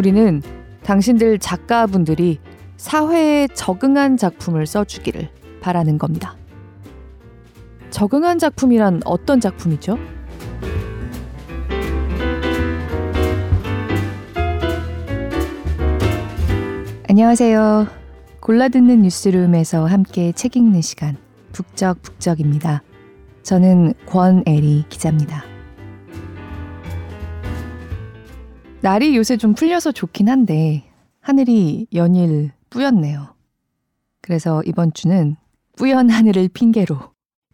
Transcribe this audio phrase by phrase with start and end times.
[0.00, 0.40] 우리는
[0.82, 2.38] 당신들 작가분들이
[2.78, 5.28] 사회에 적응한 작품을 써주기를
[5.60, 6.38] 바라는 겁니다.
[7.90, 9.98] 적응한 작품이란 어떤 작품이죠?
[17.06, 17.86] 안녕하세요.
[18.40, 21.18] 골라듣는 뉴스룸에서 함께 책 읽는 시간,
[21.52, 22.82] 북적북적입니다.
[23.42, 25.49] 저는 권애리 기자입니다.
[28.82, 33.34] 날이 요새 좀 풀려서 좋긴 한데, 하늘이 연일 뿌였네요.
[34.22, 35.36] 그래서 이번 주는
[35.76, 36.98] 뿌연 하늘을 핑계로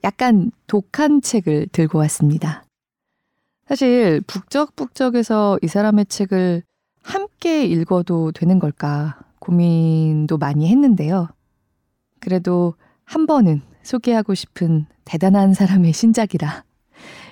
[0.05, 2.63] 약간 독한 책을 들고 왔습니다.
[3.67, 6.63] 사실 북적북적에서 이 사람의 책을
[7.03, 11.29] 함께 읽어도 되는 걸까 고민도 많이 했는데요.
[12.21, 12.75] 그래도
[13.05, 16.65] 한 번은 소개하고 싶은 대단한 사람의 신작이라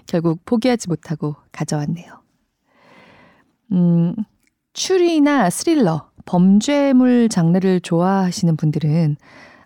[0.07, 2.24] 결국 포기하지 못하고 가져왔네요.
[3.73, 4.15] 음,
[4.73, 9.17] 추리나 스릴러, 범죄물 장르를 좋아하시는 분들은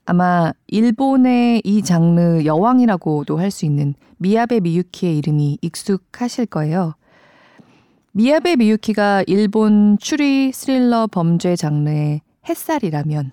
[0.04, 6.94] 아마 일본의 이 장르 여왕이라고도 할 수 있는 미야베 미유키의 이름이 익숙하실 거예요.
[8.12, 13.32] 미야베 미유키가 일본 추리 스릴러 범죄 장르의 햇살이라면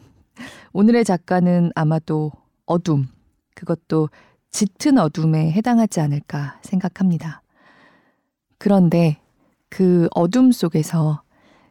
[0.73, 2.31] 오늘의 작가는 아마도
[2.65, 3.07] 어둠,
[3.55, 4.09] 그것도
[4.51, 7.41] 짙은 어둠에 해당하지 않을까 생각합니다.
[8.57, 9.17] 그런데
[9.75, 11.21] 그 어둠 속에서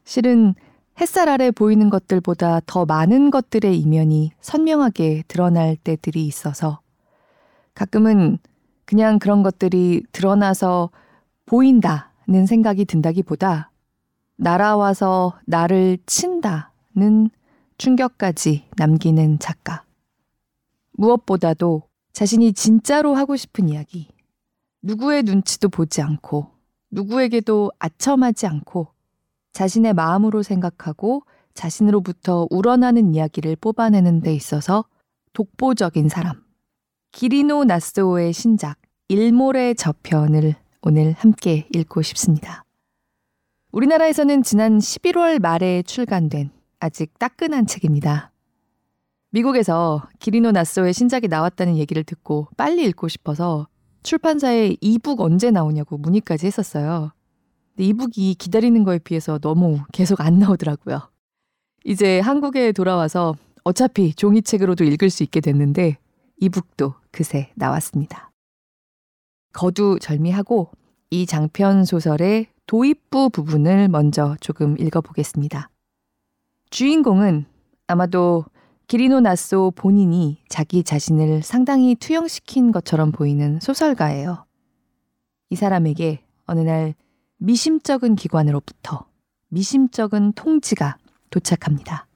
[0.05, 0.55] 실은
[1.01, 6.81] 햇살 아래 보이는 것들보다 더 많은 것들의 이면이 선명하게 드러날 때들이 있어서
[7.73, 8.37] 가끔은
[8.85, 10.91] 그냥 그런 것들이 드러나서
[11.47, 13.71] 보인다는 생각이 든다기보다
[14.37, 17.31] 날아와서 나를 친다는
[17.79, 19.83] 충격까지 남기는 작가.
[20.93, 24.09] 무엇보다도 자신이 진짜로 하고 싶은 이야기,
[24.83, 26.54] 누구의 눈치도 보지 않고,
[26.95, 28.89] 누구에게도 아첨하지 않고,
[29.53, 31.23] 자신의 마음으로 생각하고
[31.55, 34.85] 자신으로부터 우러나는 이야기를 뽑아내는 데 있어서
[35.33, 36.43] 독보적인 사람.
[37.13, 42.65] 기리노 나스오의 신작 일몰의 저편을 오늘 함께 읽고 싶습니다.
[43.73, 48.33] 우리나라에서는 지난 11월 말에 출간된 아직 따끈한 책입니다.
[49.31, 53.67] 미국에서 기리노 나스오의 신작이 나왔다는 얘기를 듣고 빨리 읽고 싶어서
[54.05, 57.13] 출판사에 이북 언제 나오냐고 문의까지 했었어요.
[57.79, 61.11] 이북이 기다리는 거에 비해서 너무 계속 안 나오더라고요.
[61.85, 63.35] 이제 한국에 돌아와서
[63.65, 65.97] 어차피 종이책으로도 읽을 수 있게 됐는데
[66.39, 68.31] 이북도 그새 나왔습니다.
[69.55, 70.71] 거두절미하고
[71.11, 75.71] 이 장편 소설의 도입부 부분을 먼저 조금 읽어보겠습니다.
[76.71, 77.47] 주인공은
[77.87, 78.45] 아마도
[78.87, 84.45] 기리노 나소 본인이 자기 자신을 상당히 투영시킨 것처럼 보이는 소설가예요.
[85.51, 86.95] 이 사람에게 어느 날
[87.39, 89.07] 미심쩍은 기관으로부터
[89.49, 90.99] 미심쩍은 통지가
[91.31, 92.07] 도착합니다.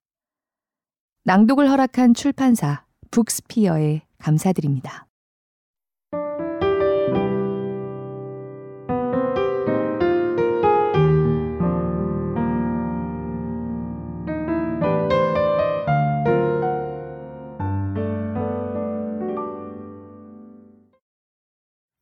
[1.25, 5.08] 낭독을 허락한 출판사 북스피어에 감사드립니다.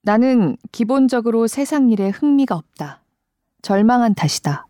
[0.07, 3.03] 나는 기본적으로 세상 일에 흥미가 없다.
[3.63, 4.69] 절망한 탓이다.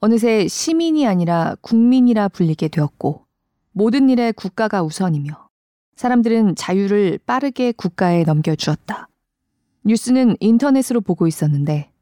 [0.00, 3.24] 어느새 시민이 아니라 국민이라 불리게 되었고
[3.70, 5.48] 모든 일에 국가가 우선이며
[5.94, 9.08] 사람들은 자유를 빠르게 국가에 넘겨주었다.
[9.84, 11.92] 뉴스는 인터넷으로 보고 있었는데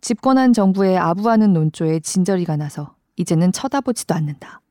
[0.00, 4.62] 집권한 정부의 아부하는 논조에 진저리가 나서 이제는 쳐다보지도 않는다.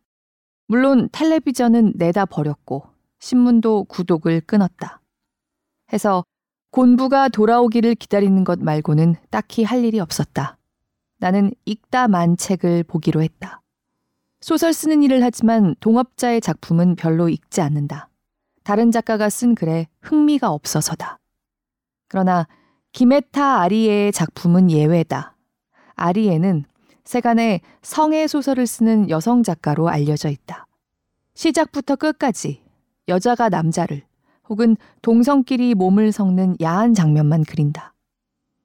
[0.65, 2.87] 물론 텔레비전은 내다 버렸고
[3.19, 4.99] 신문도 구독을 끊었다.
[5.93, 6.23] 해서
[6.75, 10.57] 곤부가 돌아오기를 기다리는 것 말고는 딱히 할 일이 없었다.
[11.19, 13.61] 나는 읽다 만 책을 보기로 했다.
[14.41, 18.09] 소설 쓰는 일을 하지만 동업자의 작품은 별로 읽지 않는다.
[18.65, 21.17] 다른 작가가 쓴 글에 흥미가 없어서다.
[22.09, 22.45] 그러나
[22.91, 25.37] 김에타 아리에의 작품은 예외다.
[25.95, 26.65] 아리에는
[27.05, 30.67] 세간에 성의 소설을 쓰는 여성 작가로 알려져 있다.
[31.35, 32.61] 시작부터 끝까지
[33.07, 34.03] 여자가 남자를
[34.49, 37.93] 혹은 동성끼리 몸을 섞는 야한 장면만 그린다.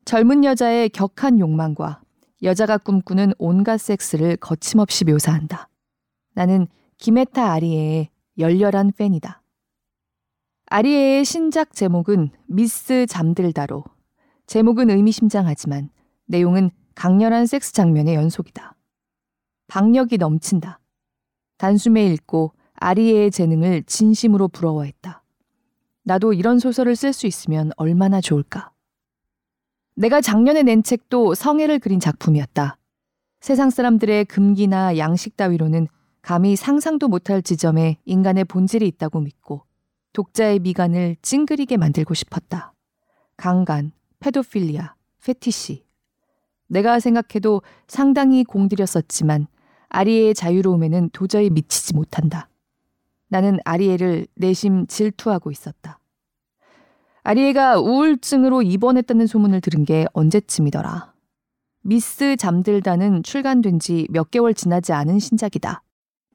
[0.05, 2.01] 젊은 여자의 격한 욕망과
[2.43, 5.69] 여자가 꿈꾸는 온갖 섹스를 거침없이 묘사한다.
[6.35, 6.67] 나는
[6.99, 9.43] 김에타 아리에의 열렬한 팬이다.
[10.67, 13.85] 아리에의 신작 제목은 미스 잠들다로
[14.47, 15.91] 제목은 의미심장하지만
[16.27, 18.77] 내용은 강렬한 섹스 장면의 연속이다.
[19.67, 20.81] 박력이 넘친다.
[21.59, 25.20] 단숨에 읽고 아리에의 재능을 진심으로 부러워했다.
[26.03, 28.71] 나도 이런 소설을 쓸 수 있으면 얼마나 좋을까.
[29.95, 32.77] 내가 작년에 낸 책도 성애를 그린 작품이었다.
[33.41, 35.89] 세상 사람들의 금기나 양식 따위로는
[36.21, 39.63] 감히 상상도 못할 지점에 인간의 본질이 있다고 믿고
[40.13, 42.75] 독자의 미간을 찡그리게 만들고 싶었다.
[43.37, 44.95] 강간, 페도필리아,
[45.25, 45.85] 페티시.
[46.67, 49.47] 내가 생각해도 상당히 공들였었지만
[49.89, 52.50] 아리에의 자유로움에는 도저히 미치지 못한다.
[53.31, 55.99] 나는 아리에를 내심 질투하고 있었다.
[57.23, 61.15] 아리에가 우울증으로 입원했다는 소문을 들은 게 언제쯤이더라.
[61.83, 65.83] 미스 잠들다는 출간된 지 몇 개월 지나지 않은 신작이다.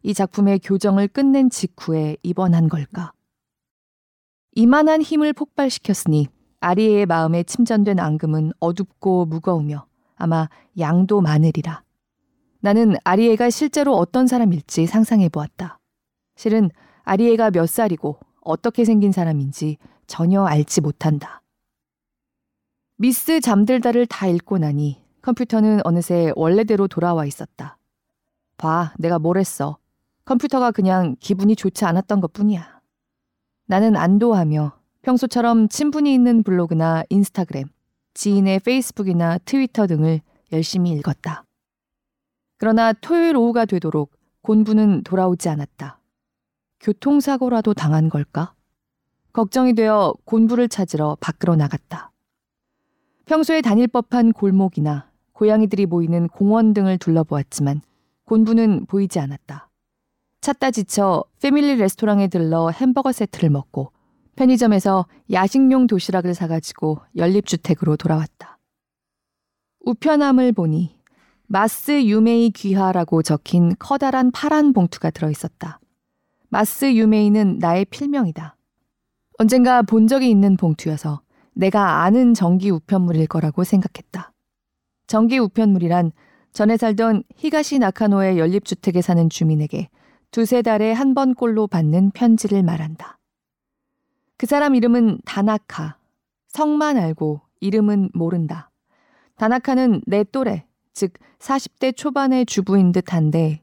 [0.03, 3.12] 이 작품의 교정을 끝낸 직후에 입원한 걸까?
[4.53, 6.27] 이만한 힘을 폭발시켰으니
[6.62, 10.47] 아리에의 마음에 침전된 앙금은 어둡고 무거우며 아마
[10.80, 11.83] 양도 많으리라.
[12.62, 15.80] 나는 아리에가 실제로 어떤 사람일지 상상해 보았다.
[16.38, 16.69] 실은
[17.06, 21.42] 아리에가 몇 살이고 어떻게 생긴 사람인지 전혀 알지 못한다.
[22.98, 27.78] 미스 잠들다를 다 읽고 나니 컴퓨터는 어느새 원래대로 돌아와 있었다.
[28.57, 29.78] 봐, 내가 뭘 했어.
[30.25, 32.81] 컴퓨터가 그냥 기분이 좋지 않았던 것 뿐이야.
[33.68, 37.68] 나는 안도하며 평소처럼 친분이 있는 블로그나 인스타그램,
[38.13, 40.22] 지인의 페이스북이나 트위터 등을
[40.52, 41.44] 열심히 읽었다.
[42.57, 44.12] 그러나 토요일 오후가 되도록
[44.42, 46.00] 곤부는 돌아오지 않았다.
[46.85, 48.53] 교통사고라도 당한 걸까?
[49.33, 52.11] 걱정이 되어 곤부를 찾으러 밖으로 나갔다.
[53.25, 57.81] 평소에 다닐 법한 골목이나 고양이들이 모이는 공원 등을 둘러보았지만
[58.25, 59.71] 곤부는 보이지 않았다.
[60.41, 63.91] 찾다 지쳐 패밀리 레스토랑에 들러 햄버거 세트를 먹고
[64.35, 68.59] 편의점에서 야식용 도시락을 사가지고 연립주택으로 돌아왔다.
[69.79, 70.99] 우편함을 보니
[71.47, 75.79] 마스 유메이 귀하라고 적힌 커다란 파란 봉투가 들어있었다.
[76.50, 78.56] 마스 유메이는 나의 필명이다.
[79.38, 81.21] 언젠가 본 적이 있는 봉투여서
[81.53, 84.31] 내가 아는 정기 우편물일 거라고 생각했다.
[85.07, 86.12] 정기 우편물이란
[86.53, 89.89] 전에 살던 히가시 나카노의 연립주택에 사는 주민에게
[90.31, 93.19] 두세 달에 한 번꼴로 받는 편지를 말한다.
[94.38, 95.97] 그 사람 이름은 다나카.
[96.47, 98.71] 성만 알고 이름은 모른다.
[99.36, 103.62] 다나카는 내 또래, 즉 40대 초반의 주부인 듯한데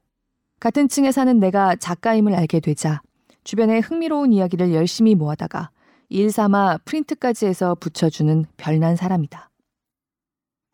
[0.63, 3.03] 같은 층에 사는 내가 작가임을 알게 되자
[3.43, 5.73] 주변에 흥미로운 이야기를 열심히 모아다가
[6.09, 9.51] 일 삼아 프린트까지 해서 붙여주는 별난 사람이다.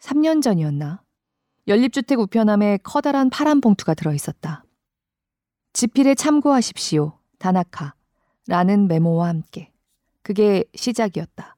[0.01, 1.01] 3년 전이었나?
[1.69, 4.63] 연립주택 우편함에 커다란 파란 봉투가 들어있었다.
[5.73, 7.19] 지필에 참고하십시오.
[7.39, 7.95] 다나카.
[8.47, 9.73] 라는 메모와 함께.
[10.21, 11.57] 그게 시작이었다.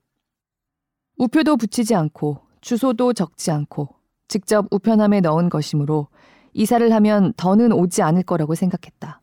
[1.17, 3.89] 우표도 붙이지 않고 주소도 적지 않고
[4.29, 6.07] 직접 우편함에 넣은 것이므로
[6.53, 9.21] 이사를 하면 더는 오지 않을 거라고 생각했다.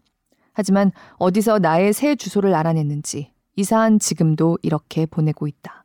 [0.54, 5.84] 하지만 어디서 나의 새 주소를 알아냈는지 이사한 지금도 이렇게 보내고 있다.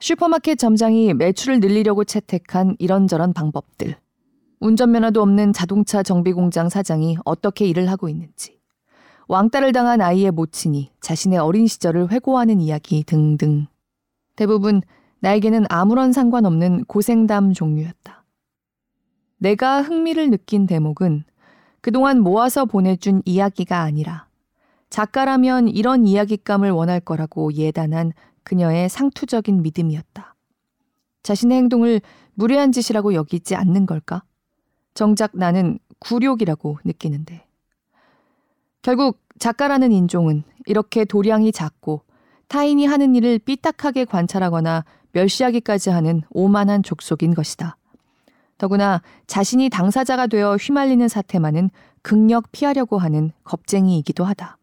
[0.00, 3.96] 슈퍼마켓 점장이 매출을 늘리려고 채택한 이런저런 방법들.
[4.60, 8.58] 운전면허도 없는 자동차 정비공장 사장이 어떻게 일을 하고 있는지.
[9.28, 13.66] 왕따를 당한 아이의 모친이 자신의 어린 시절을 회고하는 이야기 등등.
[14.36, 14.82] 대부분
[15.20, 18.17] 나에게는 아무런 상관없는 고생담 종류였다.
[19.38, 21.24] 내가 흥미를 느낀 대목은
[21.80, 24.26] 그동안 모아서 보내준 이야기가 아니라
[24.90, 28.12] 작가라면 이런 이야기감을 원할 거라고 예단한
[28.42, 30.34] 그녀의 상투적인 믿음이었다.
[31.22, 32.00] 자신의 행동을
[32.34, 34.22] 무례한 짓이라고 여기지 않는 걸까?
[34.94, 37.46] 정작 나는 굴욕이라고 느끼는데.
[38.82, 42.02] 결국 작가라는 인종은 이렇게 도량이 작고
[42.48, 47.77] 타인이 하는 일을 삐딱하게 관찰하거나 멸시하기까지 하는 오만한 족속인 것이다.
[48.58, 51.70] 더구나 자신이 당사자가 되어 휘말리는 사태만은
[52.02, 54.58] 극력 피하려고 하는 겁쟁이이기도 하다.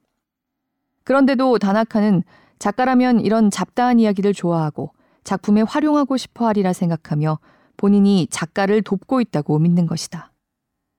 [1.03, 2.23] 그런데도 다나카는
[2.59, 4.91] 작가라면 이런 잡다한 이야기를 좋아하고
[5.23, 7.39] 작품에 활용하고 싶어 하리라 생각하며
[7.77, 10.31] 본인이 작가를 돕고 있다고 믿는 것이다.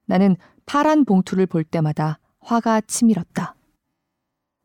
[0.06, 0.36] 나는
[0.66, 3.54] 파란 봉투를 볼 때마다 화가 치밀었다.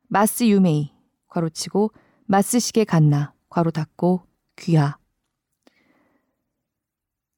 [0.08, 0.92] 마스 유메이
[1.28, 1.92] 괄호치고
[2.26, 4.24] 마스식의 갓나 괄호 닫고
[4.56, 4.98] 귀하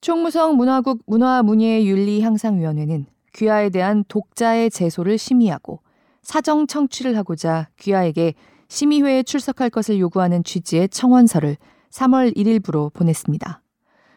[0.01, 5.83] 총무성 문화국 문화문예 윤리향상위원회는 귀하에 대한 독자의 제소를 심의하고
[6.21, 8.35] 사정 청취를 하고자 귀하에게
[8.69, 11.57] 심의회에 출석할 것을 요구하는 취지의 청원서를
[11.91, 13.63] 3월 1일부로 보냈습니다.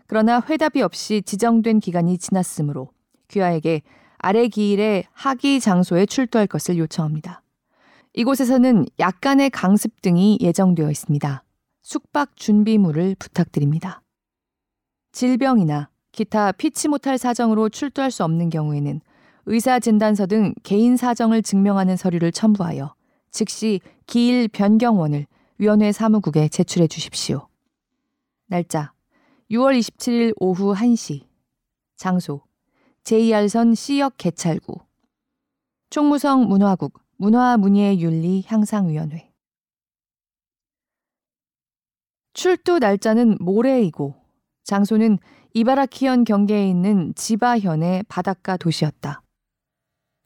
[0.07, 2.89] 그러나 회답이 없이 지정된 기간이 지났으므로
[3.27, 3.81] 귀하에게
[4.17, 7.43] 아래 기일에 하기 장소에 출두할 것을 요청합니다.
[8.13, 11.43] 이곳에서는 약간의 강습 등이 예정되어 있습니다.
[11.83, 14.01] 숙박 준비물을 부탁드립니다.
[15.11, 19.01] 질병이나 기타 피치 못할 사정으로 출두할 수 없는 경우에는
[19.45, 22.93] 의사 진단서 등 개인 사정을 증명하는 서류를 첨부하여
[23.31, 27.47] 즉시 기일 변경원을 위원회 사무국에 제출해 주십시오.
[28.47, 28.93] 날짜
[29.51, 31.27] 6월 27일 오후 1시
[31.97, 32.41] 장소
[33.03, 34.79] 제2알선 C역 개찰구
[35.89, 39.29] 총무성 문화국 문화문예 윤리 향상위원회
[42.33, 44.15] 출두 날짜는 모레이고
[44.63, 45.17] 장소는
[45.53, 49.23] 이바라키현 경계에 있는 지바현의 바닷가 도시였다.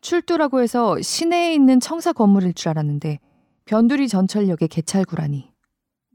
[0.01, 3.19] 출두라고 해서 시내에 있는 청사 건물일 줄 알았는데
[3.72, 5.50] 변두리 전철역의 개찰구라니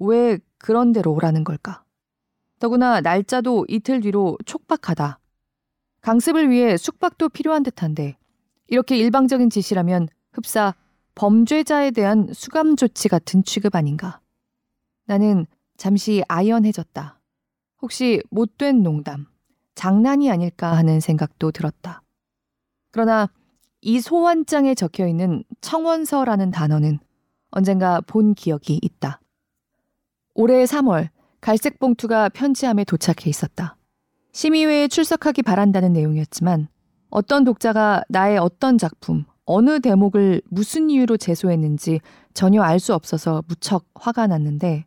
[0.00, 1.84] 왜 그런 데로 오라는 걸까?
[2.58, 5.18] 더구나 날짜도 이틀 뒤로 촉박하다.
[6.02, 8.18] 강습을 위해 숙박도 필요한 듯한데
[8.66, 10.74] 이렇게 일방적인 지시라면 흡사
[11.14, 14.20] 범죄자에 대한 수감 조치 같은 취급 아닌가.
[15.06, 15.46] 나는
[15.78, 17.18] 잠시 아연해졌다.
[17.80, 19.24] 혹시 못된 농담,
[19.74, 22.02] 장난이 아닐까 하는 생각도 들었다.
[22.90, 23.30] 그러나
[23.80, 26.98] 이 소환장에 적혀 있는 청원서라는 단어는
[27.50, 29.20] 언젠가 본 기억이 있다.
[30.34, 31.08] 올해 3월
[31.40, 33.76] 갈색 봉투가 편지함에 도착해 있었다.
[34.32, 36.68] 심의회에 출석하기 바란다는 내용이었지만
[37.08, 42.00] 어떤 독자가 나의 어떤 작품, 어느 대목을 무슨 이유로 제소했는지
[42.34, 44.86] 전혀 알 수 없어서 무척 화가 났는데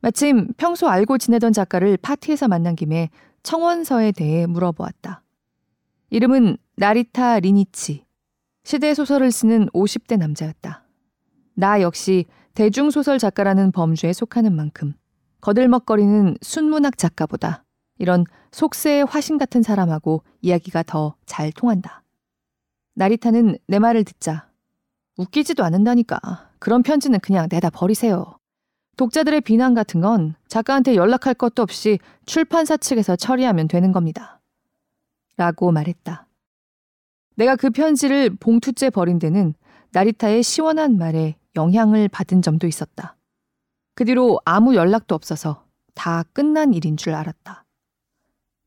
[0.00, 3.10] 마침 평소 알고 지내던 작가를 파티에서 만난 김에
[3.42, 5.22] 청원서에 대해 물어보았다.
[6.10, 8.04] 이름은 나리타 리니치.
[8.62, 10.84] 시대 소설을 쓰는 50대 남자였다.
[11.58, 12.24] 나 역시
[12.54, 14.94] 대중소설 작가라는 범주에 속하는 만큼
[15.40, 17.64] 거들먹거리는 순문학 작가보다
[17.98, 22.04] 이런 속세의 화신 같은 사람하고 이야기가 더 잘 통한다.
[22.94, 24.48] 나리타는 내 말을 듣자
[25.16, 26.52] 웃기지도 않는다니까.
[26.60, 28.38] 그런 편지는 그냥 내다 버리세요.
[28.96, 34.40] 독자들의 비난 같은 건 작가한테 연락할 것도 없이 출판사 측에서 처리하면 되는 겁니다.
[35.36, 36.28] 라고 말했다.
[37.34, 39.54] 내가 그 편지를 봉투째 버린 데는
[39.90, 43.16] 나리타의 시원한 말에 영향을 받은 점도 있었다.
[43.96, 47.64] 그 뒤로 아무 연락도 없어서 다 끝난 일인 줄 알았다.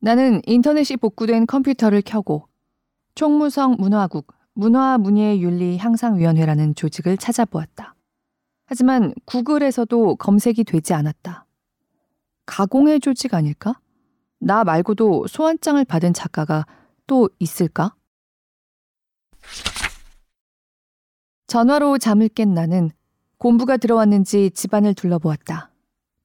[0.02, 2.50] 나는 인터넷이 복구된 컴퓨터를 켜고
[3.16, 7.96] 총무성 문화국 문화문예윤리 향상위원회라는 조직을 찾아보았다.
[8.66, 11.46] 하지만 구글에서도 검색이 되지 않았다.
[12.46, 13.80] 가공의 조직 아닐까?
[14.40, 16.66] 나 말고도 소환장을 받은 작가가
[17.08, 17.96] 또 있을까?
[21.52, 22.92] 전화로 잠을 깬 나는
[23.38, 25.70] 공부가 들어왔는지 집안을 둘러보았다.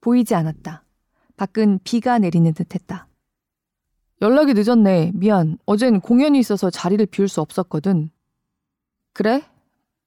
[0.00, 0.84] 보이지 않았다.
[1.36, 3.08] 밖은 비가 내리는 듯 했다.
[4.22, 5.10] 연락이 늦었네.
[5.16, 5.58] 미안.
[5.66, 8.10] 어젠 공연이 있어서 자리를 비울 수 없었거든.
[9.14, 9.42] 그래?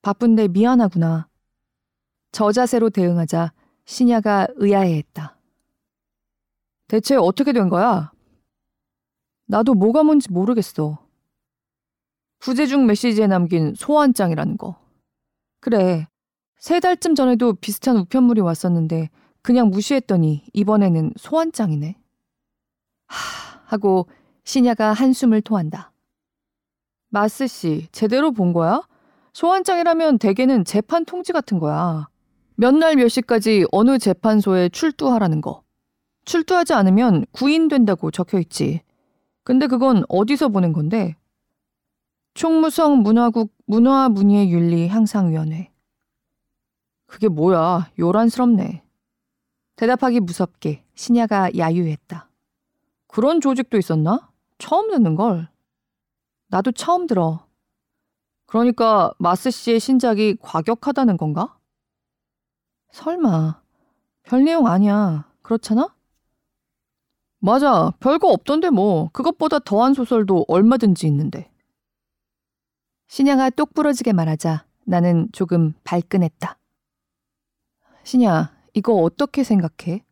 [0.03, 1.27] 바쁜데 미안하구나.
[2.31, 3.51] 저 자세로 대응하자
[3.83, 5.37] 신야가 의아해했다.
[6.87, 8.13] 대체 어떻게 된 거야?
[9.47, 11.05] 나도 뭐가 뭔지 모르겠어.
[12.39, 14.88] 부재중 메시지에 남긴 소환장이라는 거.
[15.59, 16.07] 그래.
[16.57, 19.09] 세 달쯤 전에도 비슷한 우편물이 왔었는데
[19.41, 21.95] 그냥 무시했더니 이번에는 소환장이네.
[23.07, 23.59] 하.
[23.65, 24.07] 하고
[24.43, 25.91] 신야가 한숨을 토한다.
[27.09, 28.81] 마스 씨, 제대로 본 거야?
[29.33, 32.07] 소환장이라면 대개는 재판 통지 같은 거야.
[32.55, 35.63] 몇 날 몇 시까지 어느 재판소에 출두하라는 거.
[36.25, 38.81] 출두하지 않으면 구인된다고 적혀 있지.
[39.43, 41.15] 근데 그건 어디서 보낸 건데?
[42.39, 45.73] 총무성 문화국 문화문예윤리 향상위원회.
[47.05, 47.91] 그게 뭐야?
[47.99, 48.81] 요란스럽네.
[49.75, 52.29] 대답하기 무섭게 신야가 야유했다.
[53.07, 54.31] 그런 조직도 있었나?
[54.57, 55.49] 처음 듣는 걸.
[56.47, 57.45] 나도 처음 들어.
[58.45, 61.57] 그러니까 마스 씨의 신작이 과격하다는 건가?
[62.93, 63.61] 설마.
[64.23, 65.29] 별 내용 아니야.
[65.41, 65.93] 그렇잖아?
[67.39, 67.91] 맞아.
[67.99, 69.09] 별거 없던데 뭐.
[69.11, 71.51] 그것보다 더한 소설도 얼마든지 있는데.
[73.09, 76.57] 신야가 똑부러지게 말하자 나는 조금 발끈했다.
[78.03, 80.05] 신야, 이거 어떻게 생각해?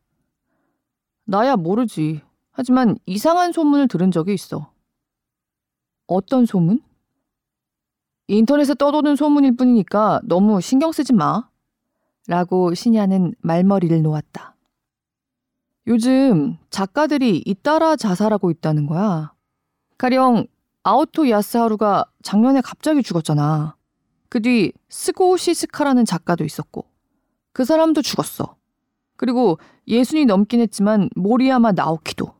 [1.25, 2.21] 나야 모르지.
[2.51, 4.71] 하지만 이상한 소문을 들은 적이 있어.
[6.07, 6.81] 어떤 소문?
[8.29, 11.47] 인터넷에 떠도는 소문일 뿐이니까 너무 신경 쓰지 마.
[12.27, 14.55] 라고 신야는 말머리를 놓았다.
[15.85, 19.33] 요즘 작가들이 잇따라 자살하고 있다는 거야.
[19.99, 20.47] 가령
[20.87, 23.75] 아오토 야스하루가 작년에 갑자기 죽었잖아.
[24.29, 26.85] 그 뒤 스고 시스카라는 작가도 있었고
[27.51, 28.55] 그 사람도 죽었어.
[29.17, 29.57] 그리고
[29.89, 32.33] 예순이 넘긴 했지만 모리야마 나오키도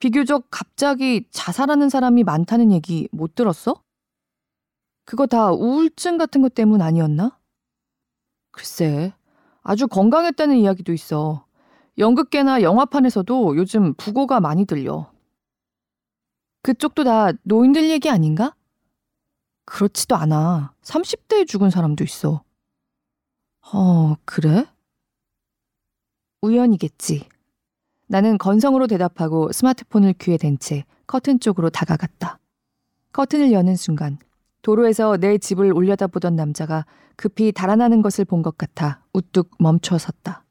[0.00, 3.82] 비교적 갑자기 자살하는 사람이 많다는 얘기 못 들었어?
[5.06, 7.38] 그거 다 우울증 같은 것 때문 아니었나?
[8.50, 9.14] 글쎄,
[9.62, 11.46] 아주 건강했다는 이야기도 있어.
[11.96, 15.11] 연극계나 영화판에서도 요즘 부고가 많이 들려.
[16.62, 18.54] 그쪽도 다 노인들 얘기 아닌가?
[19.64, 20.74] 그렇지도 않아.
[20.82, 22.42] 30대에 죽은 사람도 있어.
[23.72, 24.66] 어, 그래?
[26.42, 27.28] 우연이겠지.
[28.06, 32.38] 나는 건성으로 대답하고 스마트폰을 귀에 댄 채 커튼 쪽으로 다가갔다.
[33.12, 34.18] 커튼을 여는 순간
[34.62, 40.44] 도로에서 내 집을 올려다보던 남자가 급히 달아나는 것을 본 것 같아 우뚝 멈춰 섰다.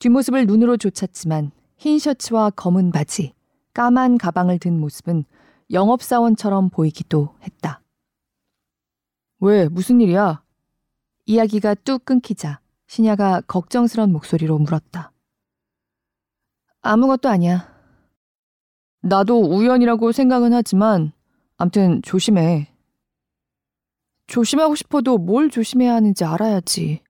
[0.00, 3.32] 뒷모습을 눈으로 쫓았지만 흰 셔츠와 검은 바지,
[3.74, 5.24] 까만 가방을 든 모습은
[5.70, 7.82] 영업사원처럼 보이기도 했다.
[9.40, 10.42] 왜, 무슨 일이야?
[11.26, 15.12] 이야기가 뚝 끊기자 신야가 걱정스런 목소리로 물었다.
[16.82, 17.72] 아무것도 아니야.
[19.00, 21.12] 나도 우연이라고 생각은 하지만,
[21.56, 22.72] 암튼 조심해.
[24.26, 27.01] 조심하고 싶어도 뭘 조심해야 하는지 알아야지.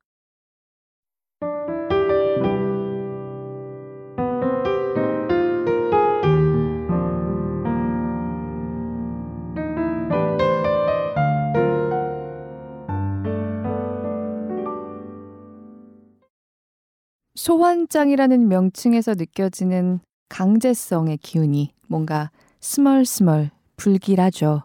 [17.42, 22.30] 소환장이라는 명칭에서 느껴지는 강제성의 기운이 뭔가
[22.60, 24.62] 스멀스멀 불길하죠.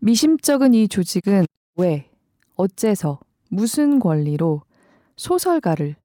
[0.00, 2.08] 미심쩍은 이 조직은 왜,
[2.54, 3.18] 어째서,
[3.50, 4.62] 무슨 권리로
[5.16, 5.96] 소설가를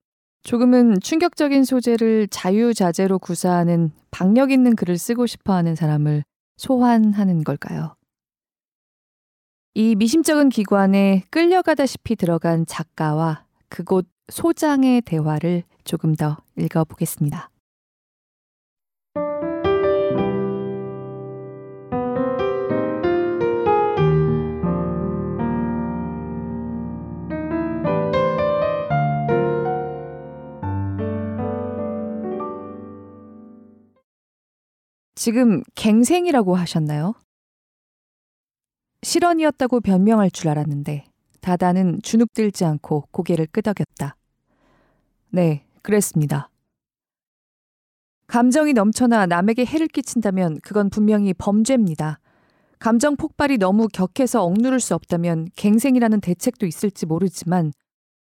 [0.42, 6.24] 조금은 충격적인 소재를 자유자재로 구사하는 박력 있는 글을 쓰고 싶어 하는 사람을
[6.56, 7.96] 소환하는 걸까요?
[9.76, 17.50] 이 미심쩍은 기관에 끌려가다시피 들어간 작가와 그곳 소장의 대화를 조금 더 읽어보겠습니다.
[35.16, 37.14] 지금 갱생이라고 하셨나요?
[39.04, 41.06] 실언이었다고 변명할 줄 알았는데
[41.42, 44.17] 다다는 주눅들지 않고 고개를 끄덕였다.
[45.30, 46.50] 네, 그랬습니다.
[48.28, 52.20] 감정이 넘쳐나 남에게 해를 끼친다면 그건 분명히 범죄입니다.
[52.80, 57.72] 감정 폭발이 너무 격해서 억누를 수 없다면 갱생이라는 대책도 있을지 모르지만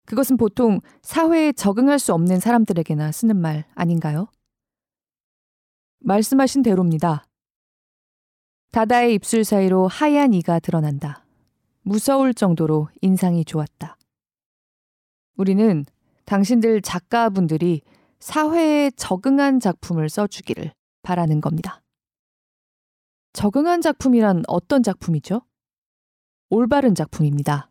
[0.06, 4.28] 그것은 보통 사회에 적응할 수 없는 사람들에게나 쓰는 말 아닌가요?
[6.00, 7.26] 말씀하신 대로입니다.
[8.70, 11.24] 다다의 입술 사이로 하얀 이가 드러난다.
[11.82, 13.96] 무서울 정도로 인상이 좋았다.
[15.36, 15.84] 우리는
[16.26, 17.82] 당신들 작가분들이
[18.18, 21.82] 사회에 적응한 작품을 써주기를 바라는 겁니다.
[23.32, 25.42] 적응한 작품이란 어떤 작품이죠?
[26.50, 27.70] 올바른 작품입니다.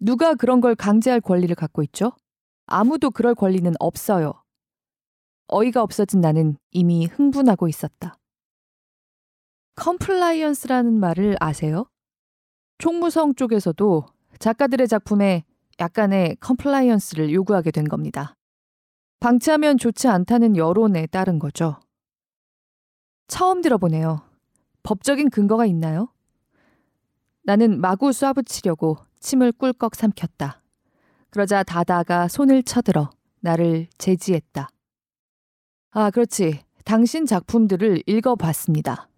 [0.00, 2.12] 누가 그런 걸 강제할 권리를 갖고 있죠?
[2.66, 4.32] 아무도 그럴 권리는 없어요.
[5.46, 8.16] 어이가 없어진 나는 이미 흥분하고 있었다.
[9.76, 11.86] compliance라는 말을 아세요?
[12.78, 14.06] 총무성 쪽에서도
[14.38, 15.44] 작가들의 작품에
[15.80, 18.34] 약간의 compliance를 요구하게 된 겁니다.
[19.20, 21.78] 방치하면 좋지 않다는 여론에 따른 거죠.
[23.28, 24.22] 처음 들어보네요.
[24.82, 26.08] 법적인 근거가 있나요?
[27.44, 30.60] 나는 마구 쏴붙이려고 침을 꿀꺽 삼켰다.
[31.30, 34.68] 그러자 다다가 손을 쳐들어 나를 제지했다.
[35.92, 36.60] 아, 그렇지.
[36.84, 39.08] 당신 작품들을 읽어봤습니다.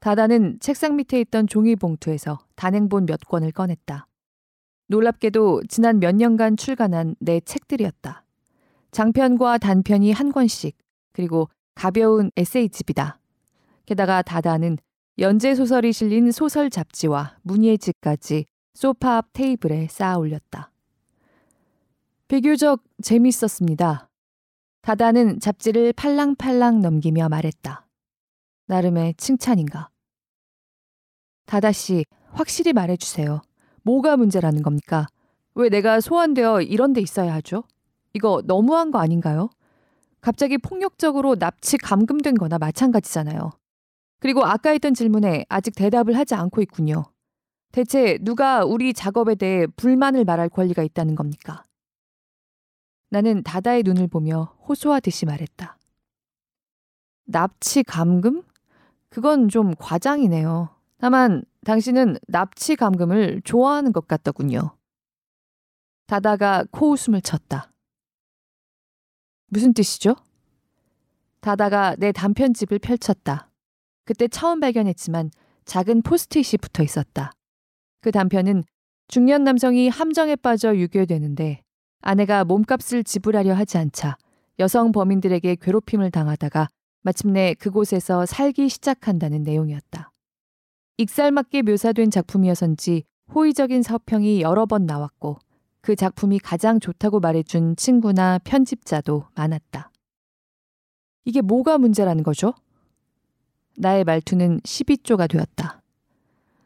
[0.00, 4.06] 다다는 책상 밑에 있던 종이 봉투에서 단행본 몇 권을 꺼냈다.
[4.88, 8.24] 놀랍게도 지난 몇 년간 출간한 내 책들이었다.
[8.92, 10.76] 장편과 단편이 한 권씩,
[11.12, 13.18] 그리고 가벼운 에세이집이다.
[13.84, 14.78] 게다가 다다는
[15.18, 20.70] 연재 소설이 실린 소설 잡지와 문예지까지 소파 앞 테이블에 쌓아 올렸다.
[22.28, 24.08] 비교적 재밌었습니다.
[24.82, 27.86] 다다는 잡지를 팔랑팔랑 넘기며 말했다.
[28.66, 29.90] 나름의 칭찬인가.
[31.46, 33.40] 다다씨, 확실히 말해주세요.
[33.86, 35.06] 뭐가 문제라는 겁니까?
[35.54, 37.62] 왜 내가 소환되어 이런 데 있어야 하죠?
[38.14, 39.48] 이거 너무한 거 아닌가요?
[40.20, 43.52] 갑자기 폭력적으로 납치 감금된 거나 마찬가지잖아요.
[44.18, 47.04] 그리고 아까 했던 질문에 아직 대답을 하지 않고 있군요.
[47.70, 51.62] 대체 누가 우리 작업에 대해 불만을 말할 권리가 있다는 겁니까?
[53.10, 55.78] 나는 다다의 눈을 보며 호소하듯이 말했다.
[57.26, 58.42] 납치 감금?
[59.10, 60.75] 그건 좀 과장이네요.
[60.98, 64.76] 다만 당신은 납치 감금을 좋아하는 것 같더군요.
[66.06, 67.72] 다다가 코웃음을 쳤다.
[69.48, 70.16] 무슨 뜻이죠?
[71.40, 73.50] 다다가 내 단편집을 펼쳤다.
[74.04, 75.30] 그때 처음 발견했지만
[75.64, 77.32] 작은 포스트잇이 붙어 있었다.
[78.00, 78.62] 그 단편은
[79.08, 81.62] 중년 남성이 함정에 빠져 유괴되는데
[82.00, 84.16] 아내가 몸값을 지불하려 하지 않자
[84.58, 86.68] 여성 범인들에게 괴롭힘을 당하다가
[87.02, 90.12] 마침내 그곳에서 살기 시작한다는 내용이었다.
[90.98, 93.04] 익살맞게 묘사된 작품이어서인지
[93.34, 95.38] 호의적인 서평이 여러 번 나왔고
[95.80, 99.90] 그 작품이 가장 좋다고 말해준 친구나 편집자도 많았다.
[101.24, 102.54] 이게 뭐가 문제라는 거죠?
[103.76, 105.82] 나의 말투는 12조가 되었다.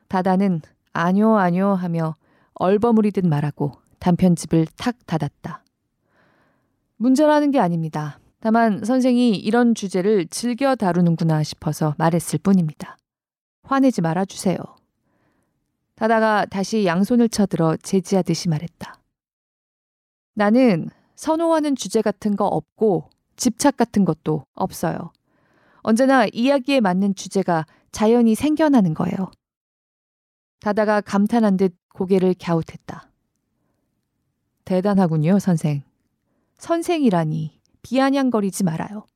[0.09, 0.61] 다다는
[0.93, 2.14] 아뇨 아뇨 하며
[2.55, 5.64] 얼버무리듯 말하고 단편집을 탁 닫았다.
[6.97, 8.21] 문제라는 게 아닙니다.
[8.40, 12.97] 다만 선생이 이런 주제를 즐겨 다루는구나 싶어서 말했을 뿐입니다.
[13.62, 14.59] 화내지 말아주세요.
[15.94, 18.94] 다다가 다시 양손을 쳐들어 제지하듯이 말했다.
[20.35, 25.12] 나는 선호하는 주제 같은 거 없고 집착 같은 것도 없어요.
[25.83, 29.31] 언제나 이야기에 맞는 주제가 자연히 생겨나는 거예요.
[30.61, 33.11] 다다가 감탄한 듯 고개를 갸웃했다.
[34.64, 35.83] 대단하군요, 선생.
[36.59, 39.07] 선생이라니 비아냥거리지 말아요.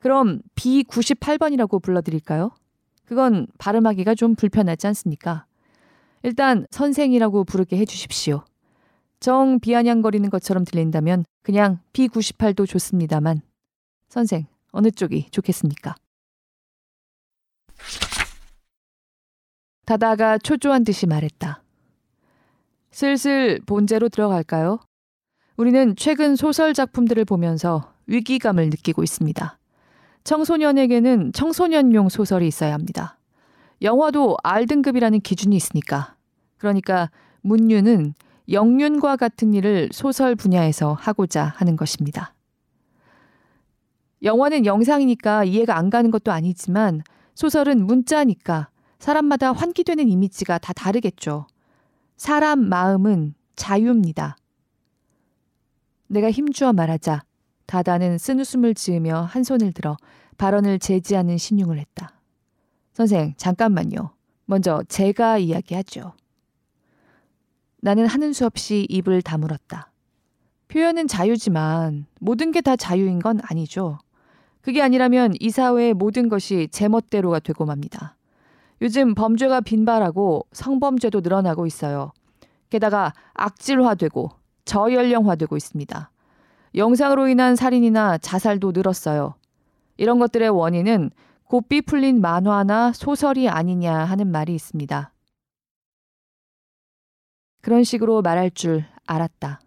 [0.00, 2.52] 그럼 B98번이라고 불러드릴까요?
[3.06, 5.46] 그건 발음하기가 좀 불편하지 않습니까?
[6.22, 8.44] 일단 선생이라고 부르게 해주십시오.
[9.20, 13.40] 정 비아냥거리는 것처럼 들린다면 그냥 B98도 좋습니다만
[14.08, 15.94] 선생 어느 쪽이 좋겠습니까?
[19.86, 21.62] 다다가 초조한 듯이 말했다.
[22.90, 24.80] 슬슬 본제로 들어갈까요?
[25.56, 29.58] 우리는 최근 소설 작품들을 보면서 위기감을 느끼고 있습니다.
[30.26, 33.16] 청소년에게는 청소년용 소설이 있어야 합니다.
[33.80, 36.16] 영화도 R등급이라는 기준이 있으니까.
[36.58, 37.10] 그러니까
[37.42, 38.14] 문유는
[38.50, 42.34] 영윤과 같은 일을 소설 분야에서 하고자 하는 것입니다.
[44.24, 47.02] 영화는 영상이니까 이해가 안 가는 것도 아니지만
[47.36, 51.46] 소설은 문자니까 사람마다 환기되는 이미지가 다 다르겠죠.
[52.16, 54.36] 사람 마음은 자유입니다.
[56.08, 57.22] 내가 힘주어 말하자
[57.66, 59.96] 다다는 쓴웃음을 지으며 한 손을 들어
[60.38, 62.12] 발언을 제지하는 신용을 했다.
[62.92, 64.10] 선생, 잠깐만요.
[64.46, 66.12] 먼저 제가 이야기하죠.
[67.80, 69.90] 나는 하는 수 없이 입을 다물었다.
[70.68, 73.98] 표현은 자유지만 모든 게 다 자유인 건 아니죠.
[74.60, 78.16] 그게 아니라면 이 사회의 모든 것이 제멋대로가 되고 맙니다.
[78.82, 82.12] 요즘 범죄가 빈발하고 성범죄도 늘어나고 있어요.
[82.68, 84.30] 게다가 악질화되고
[84.64, 86.10] 저연령화되고 있습니다.
[86.76, 89.34] 영상으로 인한 살인이나 자살도 늘었어요.
[89.96, 91.10] 이런 것들의 원인은
[91.44, 95.12] 곱비 풀린 만화나 소설이 아니냐 하는 말이 있습니다.
[97.62, 99.60] 그런 식으로 말할 줄 알았다.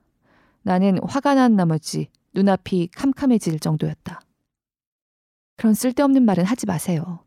[0.61, 4.21] 나는 화가 난 나머지 눈앞이 캄캄해질 정도였다.
[5.57, 7.19] 그런 쓸데없는 말은 하지 마세요.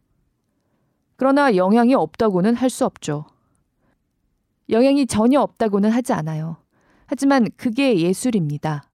[1.16, 3.26] 그러나 영향이 없다고는 할 수 없죠.
[4.70, 6.56] 영향이 전혀 없다고는 하지 않아요.
[7.06, 8.91] 하지만 그게 예술입니다.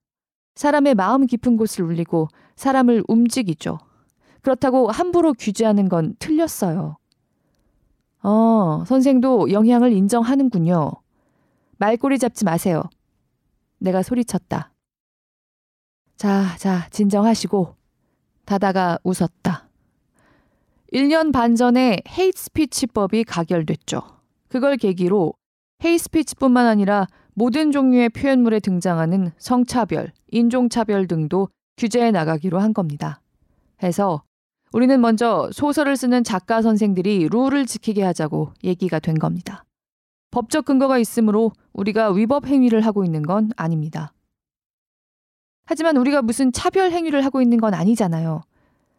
[0.59, 3.79] 사람의 마음 깊은 곳을 울리고 사람을 움직이죠.
[4.41, 6.97] 그렇다고 함부로 규제하는 건 틀렸어요.
[8.23, 10.91] 어, 선생도 영향을 인정하는군요.
[11.77, 12.83] 말꼬리 잡지 마세요.
[13.77, 14.73] 내가 소리쳤다.
[16.17, 17.75] 자, 자, 진정하시고.
[18.43, 19.69] 다다가 웃었다.
[20.91, 24.01] 1년 반 전에 헤이스피치법이 가결됐죠.
[24.49, 25.35] 그걸 계기로
[25.83, 33.21] 헤이스피치뿐만 아니라 모든 종류의 표현물에 등장하는 성차별, 인종차별 등도 규제해 나가기로 한 겁니다.
[33.81, 34.23] 해서
[34.73, 39.63] 우리는 먼저 소설을 쓰는 작가 선생들이 룰을 지키게 하자고 얘기가 된 겁니다.
[40.31, 44.13] 법적 근거가 있으므로 우리가 위법 행위를 하고 있는 건 아닙니다.
[45.65, 48.41] 하지만 우리가 무슨 차별 행위를 하고 있는 건 아니잖아요.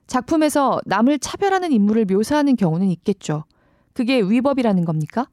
[0.06, 3.44] 작품에서 남을 차별하는 인물을 묘사하는 경우는 있겠죠.
[3.92, 5.28] 그게 위법이라는 겁니까?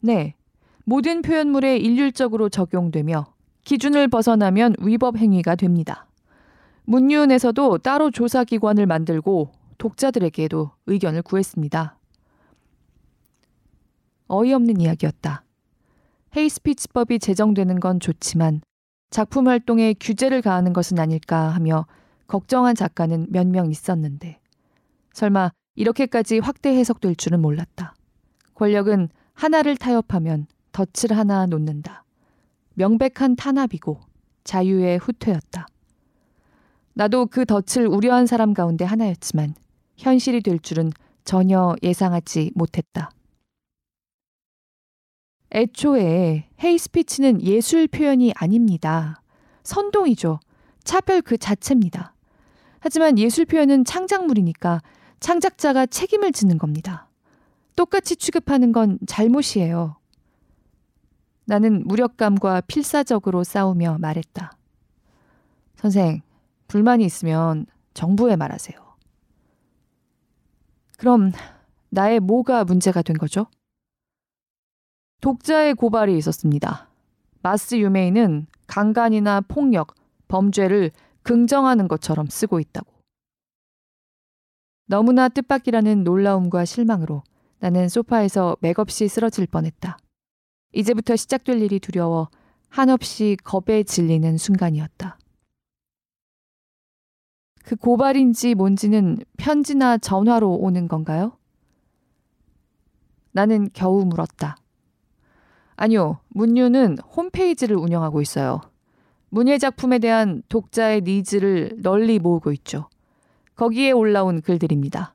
[0.00, 0.34] 네.
[0.84, 3.26] 모든 표현물에 일률적으로 적용되며
[3.64, 6.06] 기준을 벗어나면 위법 행위가 됩니다.
[6.84, 11.98] 문유은에서도 따로 조사기관을 만들고 독자들에게도 의견을 구했습니다.
[14.28, 15.44] 어이없는 이야기였다.
[16.36, 18.62] 헤이스피치법이 제정되는 건 좋지만
[19.10, 21.86] 작품 활동에 규제를 가하는 것은 아닐까 하며
[22.26, 24.38] 걱정한 작가는 몇 명 있었는데
[25.12, 27.94] 설마 이렇게까지 확대 해석될 줄은 몰랐다.
[28.54, 29.08] 권력은
[29.38, 32.04] 하나를 타협하면 덫을 하나 놓는다.
[32.74, 34.00] 명백한 탄압이고
[34.42, 35.68] 자유의 후퇴였다.
[36.94, 39.54] 나도 그 덫을 우려한 사람 가운데 하나였지만
[39.96, 40.90] 현실이 될 줄은
[41.24, 43.10] 전혀 예상하지 못했다.
[45.52, 49.22] 애초에 헤이스피치는 예술 표현이 아닙니다.
[49.62, 50.40] 선동이죠.
[50.82, 52.12] 차별 그 자체입니다.
[52.80, 54.82] 하지만 예술 표현은 창작물이니까
[55.20, 57.07] 창작자가 책임을 지는 겁니다.
[57.78, 59.94] 똑같이 취급하는 건 잘못이에요.
[61.44, 64.50] 나는 무력감과 필사적으로 싸우며 말했다.
[65.76, 66.22] 선생,
[66.66, 68.76] 불만이 있으면 정부에 말하세요.
[70.98, 71.30] 그럼
[71.90, 73.46] 나의 뭐가 문제가 된 거죠?
[75.20, 76.88] 독자의 고발이 있었습니다.
[77.42, 79.94] 마스 유메이는 강간이나 폭력,
[80.26, 80.90] 범죄를
[81.22, 82.92] 긍정하는 것처럼 쓰고 있다고.
[84.86, 87.22] 너무나 뜻밖이라는 놀라움과 실망으로
[87.60, 89.98] 나는 소파에서 맥없이 쓰러질 뻔했다.
[90.72, 92.28] 이제부터 시작될 일이 두려워
[92.68, 95.18] 한없이 겁에 질리는 순간이었다.
[97.64, 101.36] 그 고발인지 뭔지는 편지나 전화로 오는 건가요?
[103.32, 104.56] 나는 겨우 물었다.
[105.76, 108.60] 아니요, 문유는 홈페이지를 운영하고 있어요.
[109.28, 112.88] 문예 작품에 대한 독자의 needs를 널리 모으고 있죠.
[113.54, 115.14] 거기에 올라온 글들입니다.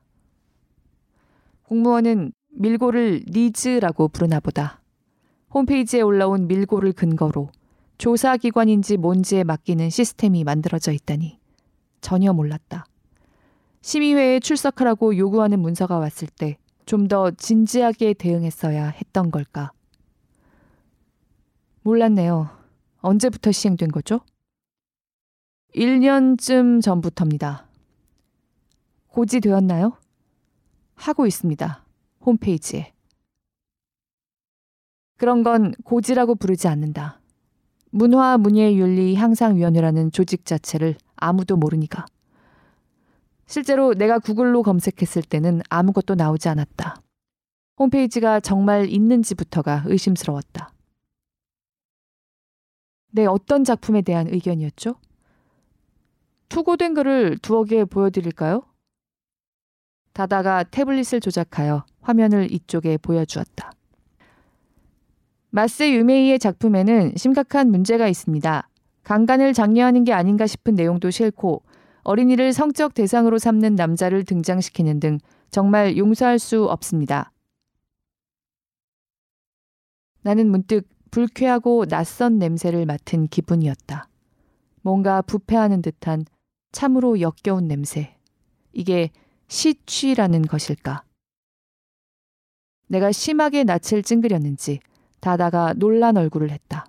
[1.64, 4.80] 공무원은 밀고를 needs라고 부르나 보다.
[5.52, 7.50] 홈페이지에 올라온 밀고를 근거로
[7.98, 11.38] 조사기관인지 뭔지에 맡기는 시스템이 만들어져 있다니
[12.00, 12.86] 전혀 몰랐다.
[13.82, 19.72] 심의회에 출석하라고 요구하는 문서가 왔을 때 좀 더 진지하게 대응했어야 했던 걸까?
[21.82, 22.50] 몰랐네요.
[23.00, 24.20] 언제부터 시행된 거죠?
[25.74, 27.66] 1년쯤 전부터입니다.
[29.08, 29.96] 고지되었나요?
[31.04, 31.84] 하고 있습니다.
[32.24, 32.94] 홈페이지에.
[35.18, 37.20] 그런 건 고지라고 부르지 않는다.
[37.90, 42.06] 문화 문예 윤리 향상위원회라는 조직 자체를 아무도 모르니까.
[43.46, 46.96] 실제로 내가 구글로 검색했을 때는 아무것도 나오지 않았다.
[47.78, 50.72] 홈페이지가 정말 있는지부터가 의심스러웠다.
[53.12, 54.94] 내 어떤 작품에 대한 의견이었죠?
[56.48, 58.62] 투고된 글을 두어 개 보여드릴까요?
[60.14, 63.72] 다다가 태블릿을 조작하여 화면을 이쪽에 보여주었다.
[65.50, 68.68] 마스 유메이의 작품에는 심각한 문제가 있습니다.
[69.02, 71.62] 강간을 장려하는 게 아닌가 싶은 내용도 싫고
[72.04, 75.18] 어린이를 성적 대상으로 삼는 남자를 등장시키는 등
[75.50, 77.32] 정말 용서할 수 없습니다.
[80.22, 84.08] 나는 문득 불쾌하고 낯선 냄새를 맡은 기분이었다.
[84.82, 86.24] 뭔가 부패하는 듯한
[86.72, 88.16] 참으로 역겨운 냄새.
[88.72, 89.10] 이게
[89.48, 91.04] 시취라는 것일까?
[92.88, 94.80] 내가 심하게 낯을 찡그렸는지
[95.20, 96.86] 다다가 놀란 얼굴을 했다.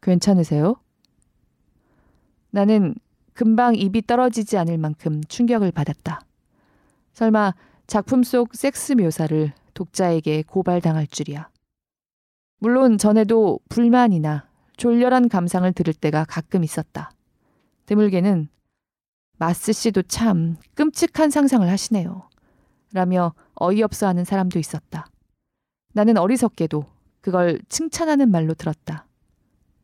[0.00, 0.76] 괜찮으세요?
[2.50, 2.94] 나는
[3.32, 6.20] 금방 입이 떨어지지 않을 만큼 충격을 받았다.
[7.14, 7.54] 설마
[7.86, 11.48] 작품 속 섹스 묘사를 독자에게 고발당할 줄이야.
[12.58, 17.10] 물론 전에도 불만이나 졸렬한 감상을 들을 때가 가끔 있었다.
[17.86, 18.48] 드물게는
[19.42, 22.28] 마스 씨도 참 끔찍한 상상을 하시네요.
[22.92, 25.06] 라며 어이없어 하는 사람도 있었다.
[25.94, 26.84] 나는 어리석게도
[27.20, 29.04] 그걸 칭찬하는 말로 들었다.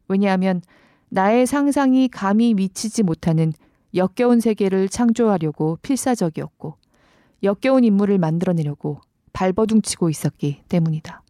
[0.06, 0.62] 왜냐하면
[1.08, 3.52] 나의 상상이 감히 미치지 못하는
[3.96, 6.76] 역겨운 세계를 창조하려고 필사적이었고
[7.42, 9.00] 역겨운 인물을 만들어내려고
[9.32, 11.24] 발버둥치고 있었기 때문이다.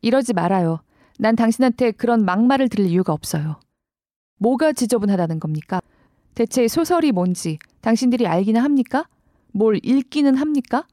[0.00, 0.80] 이러지 말아요.
[1.18, 3.60] 난 당신한테 그런 막말을 들을 이유가 없어요.
[4.42, 5.80] 뭐가 지저분하다는 겁니까?
[6.34, 9.08] 대체 소설이 뭔지 당신들이 알기는 합니까?
[9.52, 10.86] 뭘 읽기는 합니까?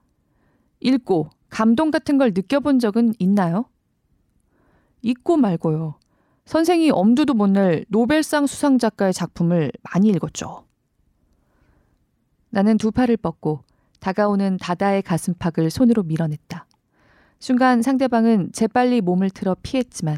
[0.82, 3.66] 읽고 감동 같은 걸 느껴본 적은 있나요?
[5.02, 5.96] 읽고 말고요.
[6.46, 10.66] 선생이 엄두도 못 낼 노벨상 수상 작가의 작품을 많이 읽었죠.
[12.52, 13.64] 나는 두 팔을 뻗고
[14.00, 16.68] 다가오는 다다의 가슴팍을 손으로 밀어냈다.
[17.40, 20.18] 순간 상대방은 재빨리 몸을 틀어 피했지만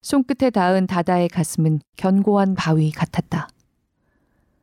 [0.00, 3.48] 손끝에 닿은 다다의 가슴은 견고한 바위 같았다.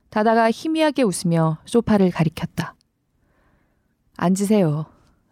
[0.10, 2.76] 다다가 희미하게 웃으며 소파를 가리켰다.
[4.18, 4.86] 앉으세요.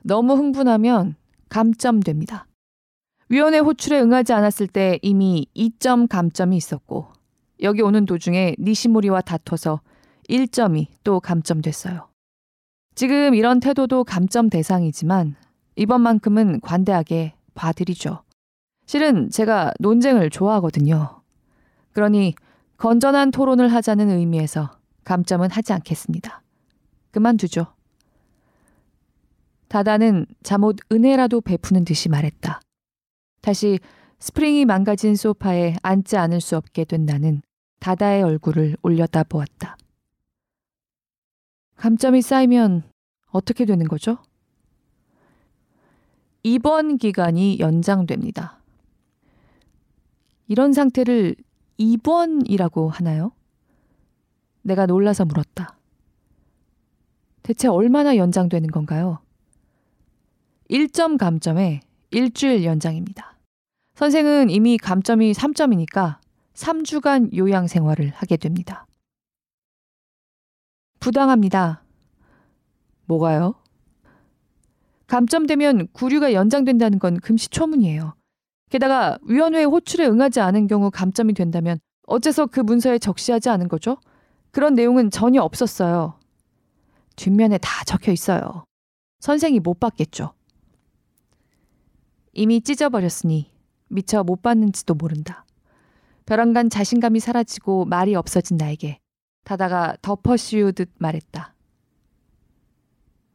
[0.04, 1.16] 너무 흥분하면
[1.50, 2.48] 감점됩니다.
[3.30, 7.08] 위원회 호출에 응하지 않았을 때 이미 2점 감점이 있었고
[7.62, 9.80] 여기 오는 도중에 니시모리와 다퉈서
[10.30, 12.10] 1점이 또 감점됐어요.
[12.96, 15.36] 지금 이런 태도도 감점 대상이지만
[15.76, 18.24] 이번만큼은 관대하게 봐드리죠.
[18.86, 21.22] 실은 제가 논쟁을 좋아하거든요.
[21.94, 22.36] 그러니
[22.78, 24.72] 건전한 토론을 하자는 의미에서
[25.04, 26.42] 감점은 하지 않겠습니다.
[27.12, 27.68] 그만두죠.
[29.68, 32.62] 다다는 잠옷 은혜라도 베푸는 듯이 말했다.
[33.42, 33.80] 다시
[34.20, 37.42] 스프링이 망가진 소파에 앉지 않을 수 없게 된 나는
[37.80, 39.78] 다다의 얼굴을 올려다 보았다.
[41.76, 42.84] 감점이 쌓이면
[43.32, 44.18] 어떻게 되는 거죠?
[46.44, 48.63] 입원 기간이 연장됩니다.
[50.54, 51.36] 이런 상태를
[51.78, 53.32] 입원이라고 하나요?
[54.62, 55.80] 내가 놀라서 물었다.
[57.42, 59.18] 대체 얼마나 연장되는 건가요?
[60.70, 61.80] 1점 감점에
[62.12, 63.36] 일주일 연장입니다.
[63.96, 66.20] 선생은 이미 감점이 3점이니까
[66.54, 68.86] 3주간 요양 생활을 하게 됩니다.
[71.00, 71.84] 부당합니다.
[73.06, 73.56] 뭐가요?
[75.08, 78.14] 감점되면 구류가 연장된다는 건 금시초문이에요.
[78.74, 83.98] 게다가 위원회 호출에 응하지 않은 경우 감점이 된다면 어째서 그 문서에 적시하지 않은 거죠?
[84.50, 86.20] 그런 내용은 전혀 없었어요.
[87.16, 88.66] 뒷면에 다 적혀 있어요.
[89.20, 90.34] 선생이 못 봤겠죠.
[92.32, 93.52] 이미 찢어버렸으니
[93.90, 95.46] 미처 못 봤는지도 모른다.
[96.26, 98.98] 벼랑간 자신감이 사라지고 말이 없어진 나에게
[99.44, 101.54] 다다가 덮어씌우듯 말했다.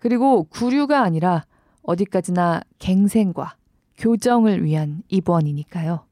[0.00, 1.46] 그리고 구류가 아니라
[1.82, 3.54] 어디까지나 갱생과
[3.98, 6.06] 교정을 위한 입원이니까요.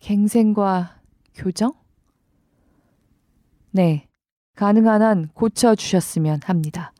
[0.00, 1.00] 갱생과
[1.34, 1.74] 교정?
[3.72, 4.08] 네,
[4.54, 6.92] 가능한 한 고쳐주셨으면 합니다.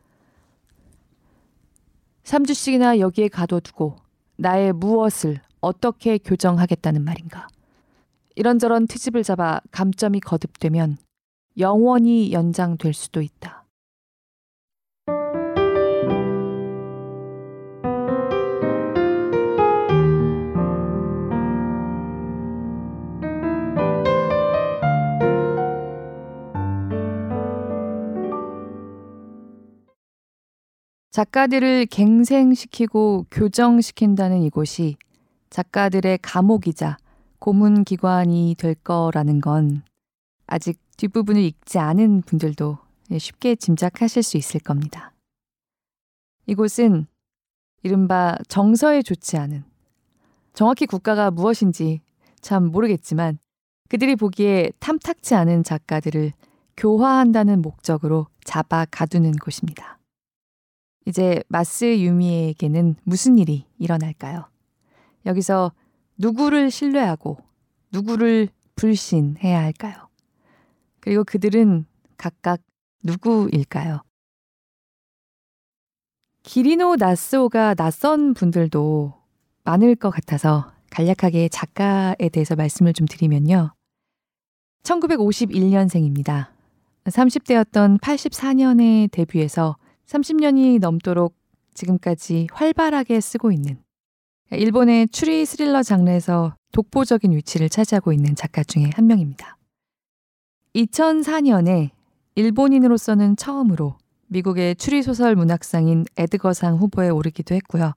[2.23, 3.95] 3주씩이나 여기에 가둬두고
[4.35, 7.47] 나의 무엇을 어떻게 교정하겠다는 말인가.
[8.35, 10.97] 이런저런 트집을 잡아 감점이 거듭되면
[11.57, 13.56] 영원히 연장될 수도 있다.
[31.17, 34.97] 작가들을 갱생시키고 교정시킨다는 이곳이
[35.49, 36.97] 작가들의 감옥이자
[37.39, 39.81] 고문기관이 될 거라는 건
[40.45, 42.77] 아직 뒷부분을 읽지 않은 분들도
[43.17, 45.11] 쉽게 짐작하실 수 있을 겁니다.
[46.45, 47.07] 이곳은
[47.81, 49.63] 이른바 정서에 좋지 않은
[50.53, 52.01] 정확히 국가가 무엇인지
[52.41, 53.39] 참 모르겠지만
[53.89, 56.33] 그들이 보기에 탐탁치 않은 작가들을
[56.77, 59.96] 교화한다는 목적으로 잡아 가두는 곳입니다.
[61.07, 64.49] 이제 마스 유미에게는 무슨 일이 일어날까요?
[65.25, 65.71] 여기서
[66.17, 67.37] 누구를 신뢰하고
[67.93, 70.09] 누구를 불신해야 할까요?
[70.99, 71.85] 그리고 그들은
[72.17, 72.59] 각각
[73.03, 74.01] 누구일까요?
[76.43, 79.13] 기리노 나스오가 낯선 분들도
[79.63, 83.73] 많을 것 같아서 간략하게 작가에 대해서 말씀을 좀 드리면요.
[84.83, 86.47] 1951년생입니다.
[87.05, 91.35] 30대였던 84년에 데뷔해서 30년이 넘도록
[91.73, 93.77] 지금까지 활발하게 쓰고 있는
[94.51, 99.57] 일본의 추리 스릴러 장르에서 독보적인 위치를 차지하고 있는 작가 중에 한 명입니다.
[100.75, 101.89] 2004년에
[102.35, 107.93] 일본인으로서는 처음으로 미국의 추리소설 문학상인 에드거상 후보에 오르기도 했고요.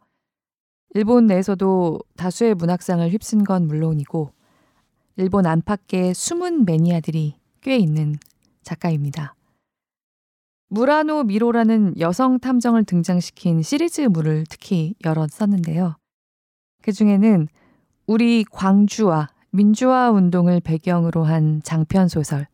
[0.95, 4.33] 일본 내에서도 다수의 문학상을 휩쓴 건 물론이고
[5.17, 8.17] 일본 안팎의 숨은 매니아들이 꽤 있는
[8.63, 9.35] 작가입니다.
[10.71, 15.97] 무라노 미로라는 여성 탐정을 등장시킨 시리즈물을 특히 여러 썼는데요.
[16.83, 17.49] 그 중에는
[18.07, 22.47] 우리 광주와 민주화 운동을 배경으로 한 장편 소설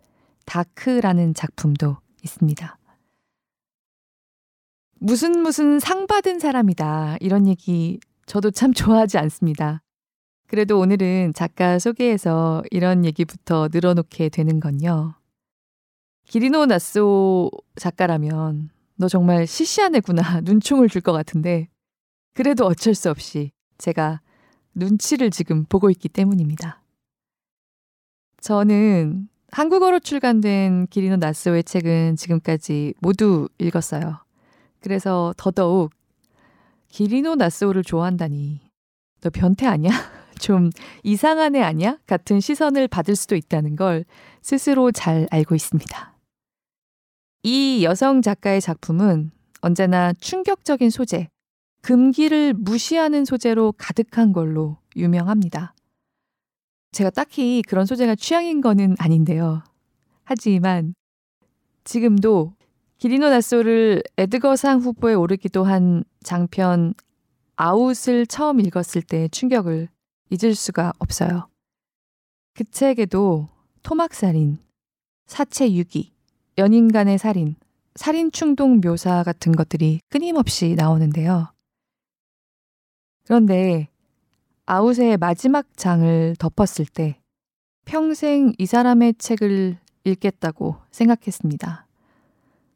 [0.47, 2.79] 다크라는 작품도 있습니다.
[4.99, 7.19] 무슨 무슨 상 받은 사람이다.
[7.21, 9.83] 이런 얘기 저도 참 좋아하지 않습니다.
[10.47, 15.15] 그래도 오늘은 작가 소개에서 이런 얘기부터 늘어놓게 되는 건요.
[16.29, 21.69] 기리노 나스오 작가라면 너 정말 시시한 애구나 눈총을 줄 것 같은데
[22.35, 24.21] 그래도 어쩔 수 없이 제가
[24.75, 26.83] 눈치를 지금 보고 있기 때문입니다.
[28.41, 34.18] 저는 한국어로 출간된 기리노 나스오의 책은 지금까지 모두 읽었어요.
[34.81, 35.93] 그래서 더더욱
[36.89, 38.61] 기리노 나스오를 좋아한다니
[39.20, 39.91] 너 변태 아니야?
[40.39, 40.70] 좀
[41.03, 41.99] 이상한 애 아니야?
[42.07, 44.05] 같은 시선을 받을 수도 있다는 걸
[44.43, 46.16] 스스로 잘 알고 있습니다.
[47.49, 49.30] 이 여성 작가의 작품은
[49.61, 51.28] 언제나 충격적인 소재,
[51.80, 55.72] 금기를 무시하는 소재로 가득한 걸로 유명합니다.
[56.90, 59.62] 제가 딱히 그런 소재가 취향인 거는 아닌데요.
[60.24, 60.97] 하지만
[61.84, 62.53] 지금도
[62.99, 66.94] 기리노 나소를 에드거상 후보에 오르기도 한 장편
[67.55, 69.88] 아웃을 처음 읽었을 때 충격을
[70.30, 71.47] 잊을 수가 없어요.
[72.55, 73.49] 그 책에도
[73.84, 74.59] 토막살인,
[75.26, 76.16] 사체 유기,
[76.59, 77.57] 연인 간의 살인,
[77.95, 81.53] 살인 충동 묘사 같은 것들이 끊임없이 나오는데요.
[83.25, 83.89] 그런데
[84.65, 87.21] 아웃의 마지막 장을 덮었을 때
[87.85, 91.87] 평생 이 사람의 책을 읽겠다고 생각했습니다.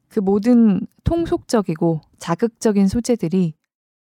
[0.09, 3.55] 그 모든 통속적이고 자극적인 소재들이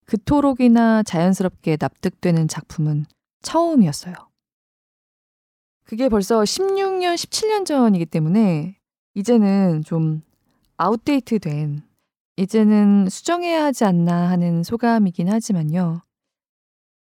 [0.05, 3.05] 그토록이나 자연스럽게 납득되는 작품은
[3.41, 4.15] 처음이었어요.
[5.83, 8.76] 그게 벌써 16년, 17년 전이기 때문에
[9.17, 10.21] 이제는 좀
[10.77, 11.81] 아웃데이트 된,
[12.35, 16.01] 이제는 수정해야 하지 않나 하는 소감이긴 하지만요.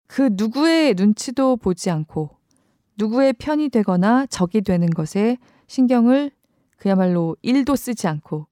[0.09, 2.31] 그 누구의 눈치도 보지 않고
[2.97, 5.39] 누구의 편이 되거나 적이 되는 것에
[5.69, 6.33] 신경을
[6.79, 8.49] 그야말로 일도 쓰지 않고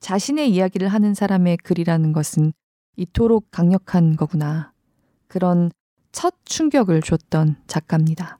[0.00, 2.54] 자신의 이야기를 하는 사람의 글이라는 것은
[2.96, 4.72] 이토록 강력한 거구나.
[5.28, 5.70] 그런
[6.10, 8.38] 첫 충격을 줬던 작가입니다.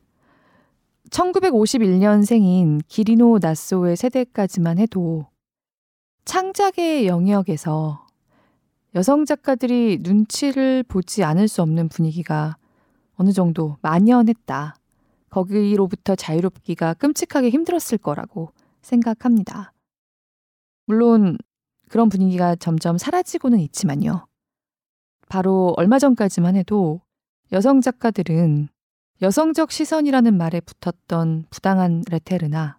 [1.14, 5.26] 1951년생인 기리노 나소의 세대까지만 해도
[6.24, 8.04] 창작의 영역에서
[8.96, 12.56] 여성 작가들이 눈치를 보지 않을 수 없는 분위기가
[13.14, 14.74] 어느 정도 만연했다.
[15.30, 18.50] 거기로부터 자유롭기가 끔찍하게 힘들었을 거라고
[18.82, 19.72] 생각합니다.
[20.86, 21.38] 물론
[21.88, 24.26] 그런 분위기가 점점 사라지고는 있지만요.
[25.28, 27.00] 바로 얼마 전까지만 해도
[27.52, 28.68] 여성 작가들은
[29.24, 32.78] 여성적 시선이라는 말에 붙었던 부당한 레테르나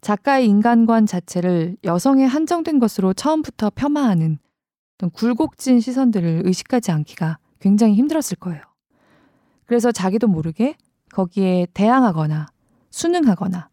[0.00, 4.38] 작가의 인간관 자체를 여성에 한정된 것으로 처음부터 폄하하는
[5.12, 8.62] 굴곡진 시선들을 의식하지 않기가 굉장히 힘들었을 거예요.
[9.64, 10.76] 그래서 자기도 모르게
[11.10, 12.46] 거기에 대항하거나
[12.90, 13.68] 순응하거나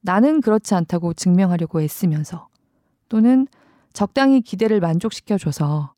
[0.00, 2.46] 나는 그렇지 않다고 증명하려고 애쓰면서
[3.08, 3.48] 또는
[3.92, 5.92] 적당히 기대를 만족시켜줘서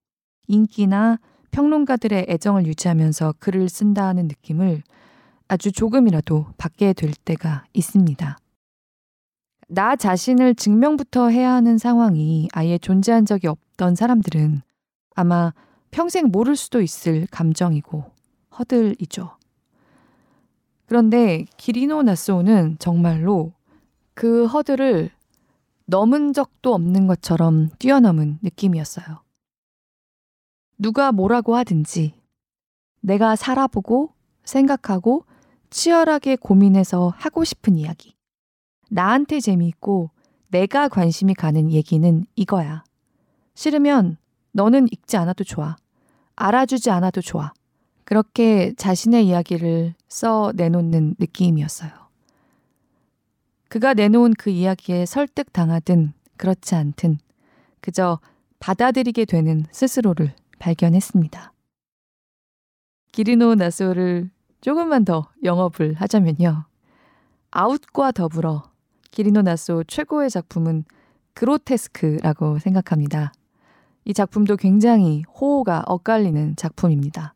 [0.47, 1.19] 인기나
[1.51, 4.83] 평론가들의 애정을 유지하면서 글을 쓴다는 느낌을
[5.49, 8.39] 아주 조금이라도 받게 될 때가 있습니다.
[9.69, 14.63] 나 자신을 증명부터 해야 하는 상황이 아예 존재한 적이 없던 사람들은
[15.15, 15.53] 아마
[15.91, 18.05] 평생 모를 수도 있을 감정이고
[18.59, 19.37] 허들이죠.
[20.87, 23.53] 그런데 기리노 나소는 정말로
[24.13, 25.11] 그 허들을
[25.87, 29.23] 넘은 적도 없는 것처럼 뛰어넘은 느낌이었어요.
[30.79, 32.15] 누가 뭐라고 하든지
[33.01, 34.13] 내가 살아보고
[34.45, 35.25] 생각하고
[35.75, 38.15] 치열하게 고민해서 하고 싶은 이야기.
[38.91, 40.11] 나한테 재미있고
[40.51, 42.85] 내가 관심이 가는 얘기는 이거야.
[43.57, 44.17] 싫으면
[44.53, 45.75] 너는 읽지 않아도 좋아.
[46.37, 47.53] 알아주지 않아도 좋아.
[48.05, 51.91] 그렇게 자신의 이야기를 써 내놓는 느낌이었어요.
[53.69, 57.19] 그가 내놓은 그 이야기에 설득당하든 그렇지 않든
[57.81, 58.21] 그저
[58.61, 61.53] 받아들이게 되는 스스로를 발견했습니다.
[63.11, 64.31] 기리노 나소를
[64.65, 66.65] 조금만 더 영업을 하자면요.
[67.51, 68.63] 아웃과 더불어
[69.11, 70.85] 기리노 나소 최고의 작품은
[71.35, 73.35] 그로테스크라고 생각합니다.
[74.07, 77.35] 이 작품도 굉장히 호호가 엇갈리는 작품입니다.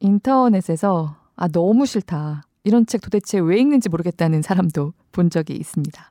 [0.00, 2.42] 인터넷에서 아 너무 싫다.
[2.64, 6.10] 이런 책 도대체 왜 읽는지 모르겠다는 사람도 본 적이 있습니다.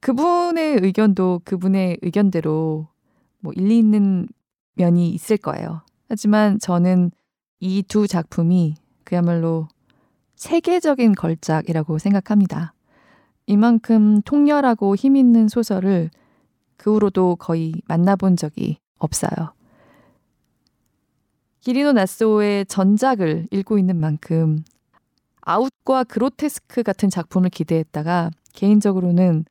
[0.00, 2.88] 그분의 의견도 그분의 의견대로
[3.38, 4.26] 뭐 일리 있는
[4.74, 5.82] 면이 있을 거예요.
[6.08, 7.12] 하지만 저는
[7.60, 9.68] 이 두 작품이 그야말로
[10.36, 12.72] 세계적인 걸작이라고 생각합니다.
[13.46, 16.10] 이만큼 통렬하고 힘있는 소설을
[16.76, 19.52] 그 후로도 거의 만나본 적이 없어요.
[21.60, 24.64] 기리노 나소의 전작을 읽고 있는 만큼
[25.42, 29.44] 아웃과 그로테스크 같은 작품을 기대했다가 개인적으로는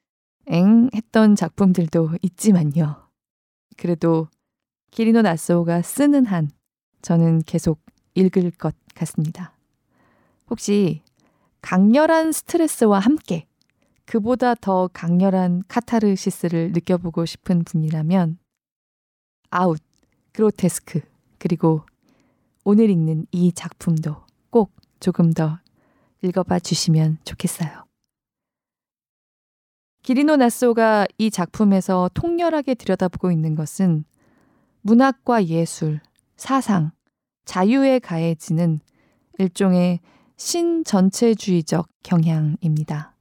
[0.48, 3.08] 엥 했던 작품들도 있지만요.
[3.78, 4.28] 그래도
[4.90, 6.50] 기리노 나소가 쓰는 한
[7.04, 7.80] 저는 계속
[8.20, 9.54] 읽을 것 같습니다.
[10.50, 11.02] 혹시
[11.62, 13.48] 강렬한 스트레스와 함께
[14.06, 18.40] 그보다 더 강렬한 카타르시스를 느껴보고 싶은 분이라면
[19.52, 19.80] 아웃,
[20.32, 21.02] 그로테스크,
[21.38, 21.84] 그리고
[22.64, 24.16] 오늘 읽는 이 작품도
[24.50, 25.60] 꼭 조금 더
[26.22, 27.86] 읽어봐 주시면 좋겠어요.
[30.04, 34.06] 기리노 나소가 이 작품에서 통렬하게 들여다보고 있는 것은
[34.82, 36.00] 문학과 예술,
[36.36, 36.92] 사상,
[37.50, 38.80] 자유에 가해지는
[39.40, 40.02] 일종의
[40.36, 43.16] 신전체주의적 경향입니다.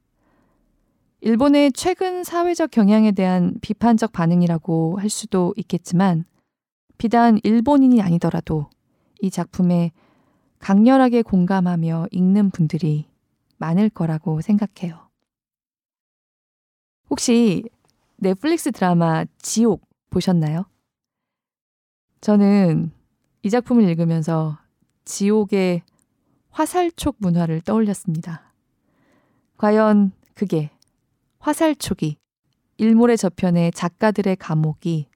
[1.21, 6.25] 일본의 최근 사회적 경향에 대한 비판적 반응이라고 할 수도 있겠지만,
[6.99, 8.69] 비단 일본인이 아니더라도
[9.19, 9.93] 이 작품에
[10.59, 13.07] 강렬하게 공감하며 읽는 분들이
[13.57, 15.09] 많을 거라고 생각해요.
[17.09, 17.63] 혹시
[18.17, 20.65] 넷플릭스 드라마 지옥 보셨나요?
[22.21, 22.91] 저는
[23.41, 24.57] 이 작품을 읽으면서
[25.05, 25.83] 지옥의
[26.49, 28.53] 화살촉 문화를 떠올렸습니다.
[29.57, 30.71] 과연 그게
[31.39, 32.17] 화살촉이
[32.77, 35.07] 일몰의 저편의 작가들의 감옥이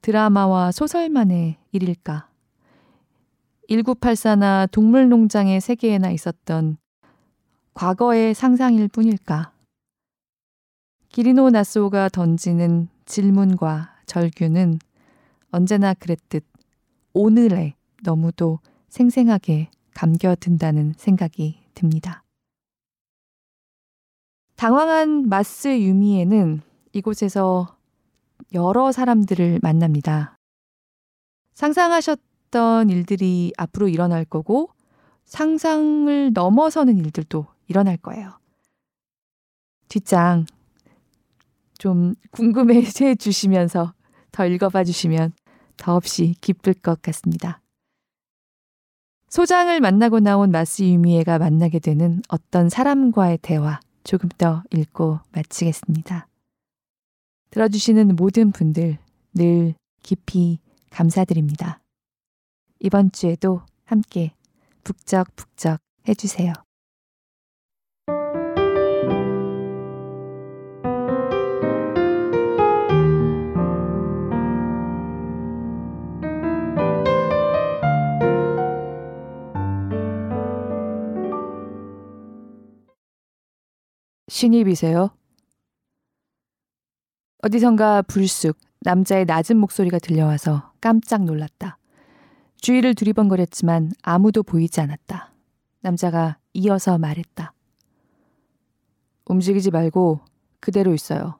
[0.00, 2.28] 드라마와 소설만의 일일까?
[3.68, 6.76] 1984나 동물농장의 세계에나 있었던
[7.74, 9.52] 과거의 상상일 뿐일까?
[11.08, 14.78] 기리노 나소가 던지는 질문과 절규는
[15.50, 16.51] 언제나 그랬듯
[17.14, 22.24] 오늘에 너무도 생생하게 감겨든다는 생각이 듭니다.
[24.56, 27.76] 당황한 마스 유미에는 이곳에서
[28.52, 30.36] 여러 사람들을 만납니다.
[31.54, 34.70] 상상하셨던 일들이 앞으로 일어날 거고
[35.24, 38.38] 상상을 넘어서는 일들도 일어날 거예요.
[39.88, 40.46] 뒷장
[41.78, 43.92] 좀 궁금해 해 주시면서
[44.30, 45.32] 더 읽어봐 주시면
[45.76, 47.60] 더없이 기쁠 것 같습니다.
[49.28, 56.28] 소장을 만나고 나온 마스 유미에가 만나게 되는 어떤 사람과의 대화 조금 더 읽고 마치겠습니다.
[57.50, 58.98] 들어주시는 모든 분들
[59.34, 60.58] 늘 깊이
[60.90, 61.80] 감사드립니다.
[62.80, 64.32] 이번 주에도 함께
[64.84, 66.52] 북적북적 해주세요.
[84.32, 85.10] 신입이세요?
[87.42, 91.76] 어디선가 불쑥 남자의 낮은 목소리가 들려와서 깜짝 놀랐다.
[92.56, 95.34] 주위를 두리번거렸지만 아무도 보이지 않았다.
[95.82, 97.52] 남자가 이어서 말했다.
[99.26, 100.20] 움직이지 말고
[100.60, 101.38] 그대로 있어요.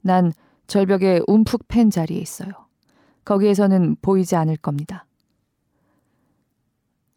[0.00, 0.32] 난
[0.68, 2.52] 절벽에 움푹 팬 자리에 있어요.
[3.24, 5.04] 거기에서는 보이지 않을 겁니다.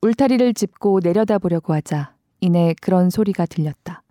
[0.01, 4.02] 울타리를 짚고 내려다보려고 하자 이내 그런 소리가 들렸다.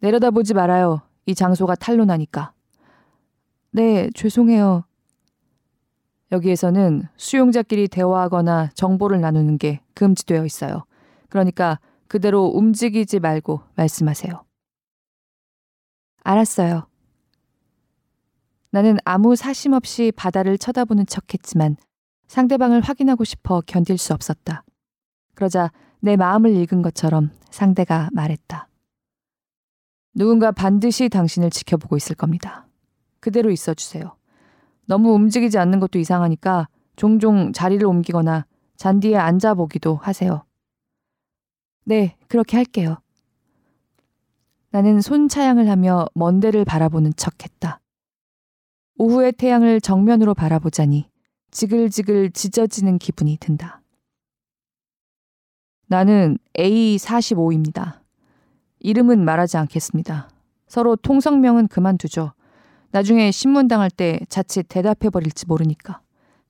[0.00, 1.02] 내려다보지 말아요.
[1.26, 2.52] 이 장소가 탄로나니까.
[3.72, 4.84] 네, 죄송해요.
[6.32, 10.84] 여기에서는 수용자끼리 대화하거나 정보를 나누는 게 금지되어 있어요.
[11.28, 11.78] 그러니까
[12.08, 14.44] 그대로 움직이지 말고 말씀하세요.
[16.22, 16.86] 알았어요.
[18.70, 21.76] 나는 아무 사심 없이 바다를 쳐다보는 척 했지만
[22.26, 24.64] 상대방을 확인하고 싶어 견딜 수 없었다.
[25.34, 25.70] 그러자
[26.00, 28.65] 내 마음을 읽은 것처럼 상대가 말했다.
[30.16, 32.66] 누군가 반드시 당신을 지켜보고 있을 겁니다.
[33.20, 34.16] 그대로 있어 주세요.
[34.86, 38.46] 너무 움직이지 않는 것도 이상하니까 종종 자리를 옮기거나
[38.76, 40.44] 잔디에 앉아보기도 하세요.
[41.84, 42.96] 네, 그렇게 할게요.
[44.70, 47.80] 나는 손차양을 하며 먼 데를 바라보는 척 했다.
[48.96, 51.10] 오후의 태양을 정면으로 바라보자니
[51.50, 53.82] 지글지글 짖어지는 기분이 든다.
[55.88, 58.05] 나는 A45입니다.
[58.86, 60.30] 이름은 말하지 않겠습니다.
[60.68, 62.34] 서로 통성명은 그만두죠.
[62.92, 66.00] 나중에 신문 당할 때 자칫 대답해 버릴지 모르니까.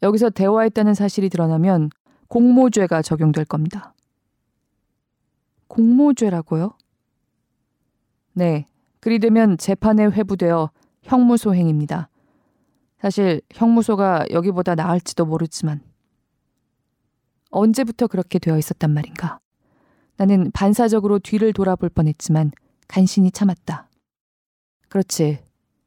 [0.02, 1.88] 여기서 대화했다는 사실이 드러나면
[2.28, 3.94] 공모죄가 적용될 겁니다.
[5.68, 6.76] 공모죄라고요?
[8.34, 8.66] 네.
[9.00, 10.68] 그리 되면 재판에 회부되어
[11.04, 12.10] 형무소 행입니다.
[13.00, 15.80] 사실 형무소가 여기보다 나을지도 모르지만
[17.50, 19.38] 언제부터 그렇게 되어 있었단 말인가?
[20.16, 22.52] 나는 반사적으로 뒤를 돌아볼 뻔했지만
[22.88, 23.88] 간신히 참았다.
[24.88, 25.44] 그렇지.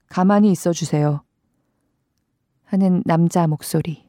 [0.08, 1.24] 가만히 있어 주세요.
[2.64, 4.08] 하는 남자 목소리.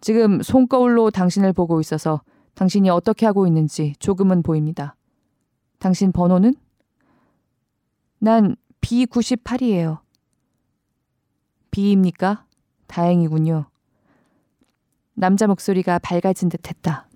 [0.00, 2.22] 지금 손거울로 당신을 보고 있어서
[2.54, 4.96] 당신이 어떻게 하고 있는지 조금은 보입니다.
[5.78, 6.54] 당신 번호는?
[8.18, 10.00] 난 B98이에요.
[11.70, 12.46] B입니까?
[12.86, 13.66] 다행이군요.
[15.14, 17.09] 남자 목소리가 밝아진 듯 했다.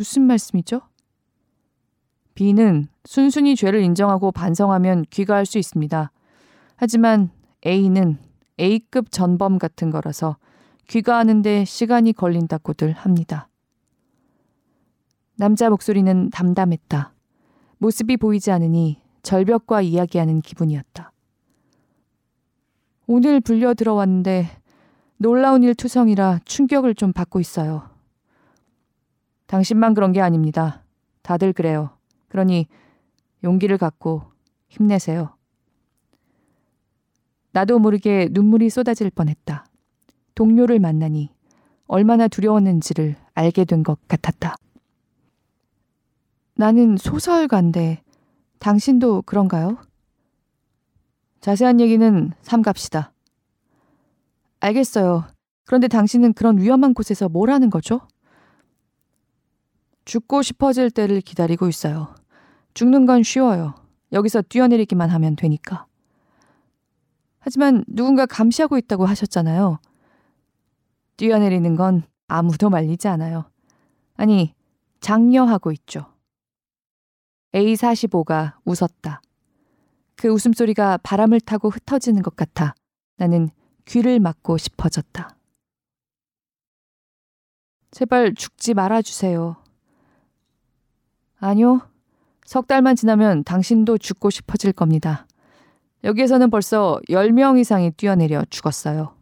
[0.00, 0.80] 무슨 말씀이죠?
[2.34, 6.10] B는 순순히 죄를 인정하고 반성하면 귀가할 수 있습니다.
[6.76, 7.28] 하지만
[7.66, 8.16] A는
[8.58, 10.38] A급 전범 같은 거라서
[10.88, 13.50] 귀가하는데 시간이 걸린다고들 합니다.
[15.36, 17.12] 남자 목소리는 담담했다.
[17.76, 21.12] 모습이 보이지 않으니 절벽과 이야기하는 기분이었다.
[23.06, 24.48] 오늘 불려 들어왔는데
[25.18, 27.89] 놀라운 일 투성이라 충격을 좀 받고 있어요.
[29.54, 30.84] 당신만 그런 게 아닙니다.
[31.22, 31.90] 다들 그래요.
[32.28, 32.68] 그러니
[33.42, 34.22] 용기를 갖고
[34.68, 35.34] 힘내세요.
[37.50, 39.66] 나도 모르게 눈물이 쏟아질 뻔했다.
[40.36, 41.30] 동료를 만나니
[41.88, 44.54] 얼마나 두려웠는지를 알게 된 것 같았다.
[46.54, 48.02] 나는 소설가인데
[48.60, 49.78] 당신도 그런가요?
[51.40, 53.12] 자세한 얘기는 삼갑시다.
[54.60, 55.24] 알겠어요.
[55.64, 58.02] 그런데 당신은 그런 위험한 곳에서 뭘 하는 거죠?
[60.10, 62.12] 죽고 싶어질 때를 기다리고 있어요.
[62.74, 63.76] 죽는 건 쉬워요.
[64.10, 65.86] 여기서 뛰어내리기만 하면 되니까.
[67.38, 69.78] 하지만 누군가 감시하고 있다고 하셨잖아요.
[71.16, 73.48] 뛰어내리는 건 아무도 말리지 않아요.
[74.16, 74.52] 아니,
[74.98, 76.12] 장려하고 있죠.
[77.54, 79.22] A45가 웃었다.
[80.16, 82.74] 그 웃음소리가 바람을 타고 흩어지는 것 같아
[83.16, 83.48] 나는
[83.84, 85.36] 귀를 막고 싶어졌다.
[87.92, 89.59] 제발 죽지 말아주세요.
[91.40, 91.80] 아니요.
[92.44, 95.26] 석 달만 지나면 당신도 죽고 싶어질 겁니다.
[96.04, 99.14] 여기에서는 벌써 10명 이상이 뛰어내려 죽었어요.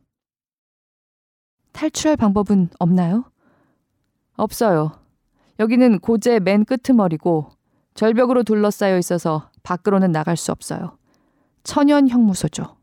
[1.73, 3.25] 탈출할 방법은 없나요?
[4.37, 4.93] 없어요.
[5.61, 7.51] 여기는 고제 맨 끄트머리고
[7.95, 10.97] 절벽으로 둘러싸여 있어서 밖으로는 나갈 수 없어요.
[11.65, 12.77] 천연 형무소죠.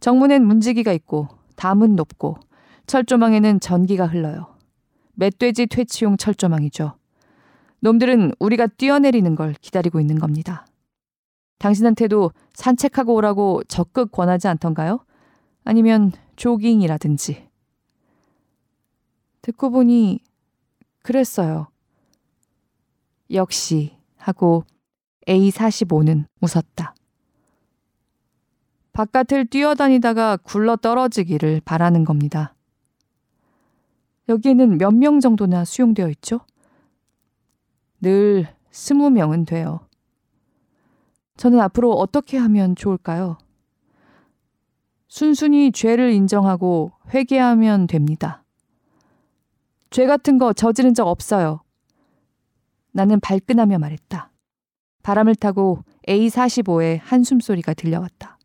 [0.00, 2.38] 정문엔 문지기가 있고 담은 높고
[2.86, 4.48] 철조망에는 전기가 흘러요.
[5.14, 6.94] 멧돼지 퇴치용 철조망이죠.
[7.82, 10.66] 놈들은 우리가 뛰어내리는 걸 기다리고 있는 겁니다.
[11.58, 15.04] 당신한테도 산책하고 오라고 적극 권하지 않던가요?
[15.64, 17.48] 아니면 조깅이라든지.
[19.42, 20.20] 듣고 보니
[21.02, 21.68] 그랬어요.
[23.32, 24.64] 역시 하고
[25.26, 26.94] A45는 웃었다.
[28.92, 32.54] 바깥을 뛰어다니다가 굴러 떨어지기를 바라는 겁니다.
[34.28, 36.40] 여기에는 몇 명 정도나 수용되어 있죠?
[38.02, 39.80] 늘 스무 명은 돼요.
[41.36, 43.38] 저는 앞으로 어떻게 하면 좋을까요?
[45.06, 48.44] 순순히 죄를 인정하고 회개하면 됩니다.
[49.90, 51.62] 죄 같은 거 저지른 적 없어요.
[52.90, 54.32] 나는 발끈하며 말했다.
[55.02, 58.38] 바람을 타고 A45의 한숨 소리가 들려왔다.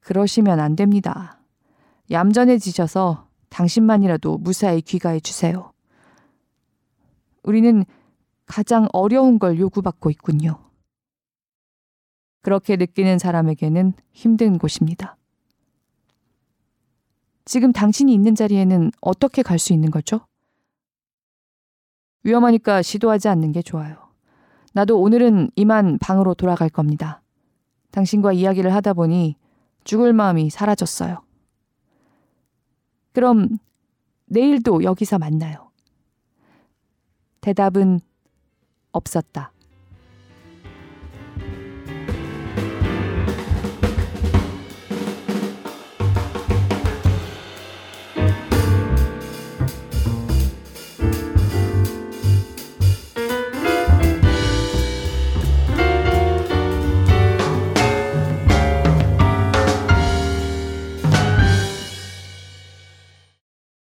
[0.00, 1.38] 그러시면 안 됩니다.
[2.10, 5.71] 얌전해지셔서 당신만이라도 무사히 귀가해 주세요.
[7.42, 7.84] 우리는
[8.46, 10.58] 가장 어려운 걸 요구받고 있군요.
[12.42, 15.16] 그렇게 느끼는 사람에게는 힘든 곳입니다.
[17.44, 20.20] 지금 당신이 있는 자리에는 어떻게 갈 수 있는 거죠?
[22.24, 23.96] 위험하니까 시도하지 않는 게 좋아요.
[24.74, 27.20] 나도 오늘은 이만 방으로 돌아갈 겁니다.
[27.90, 29.36] 당신과 이야기를 하다 보니
[29.84, 31.22] 죽을 마음이 사라졌어요.
[33.12, 33.48] 그럼
[34.26, 35.71] 내일도 여기서 만나요.
[37.42, 38.00] 대답은
[38.92, 39.52] 없었다.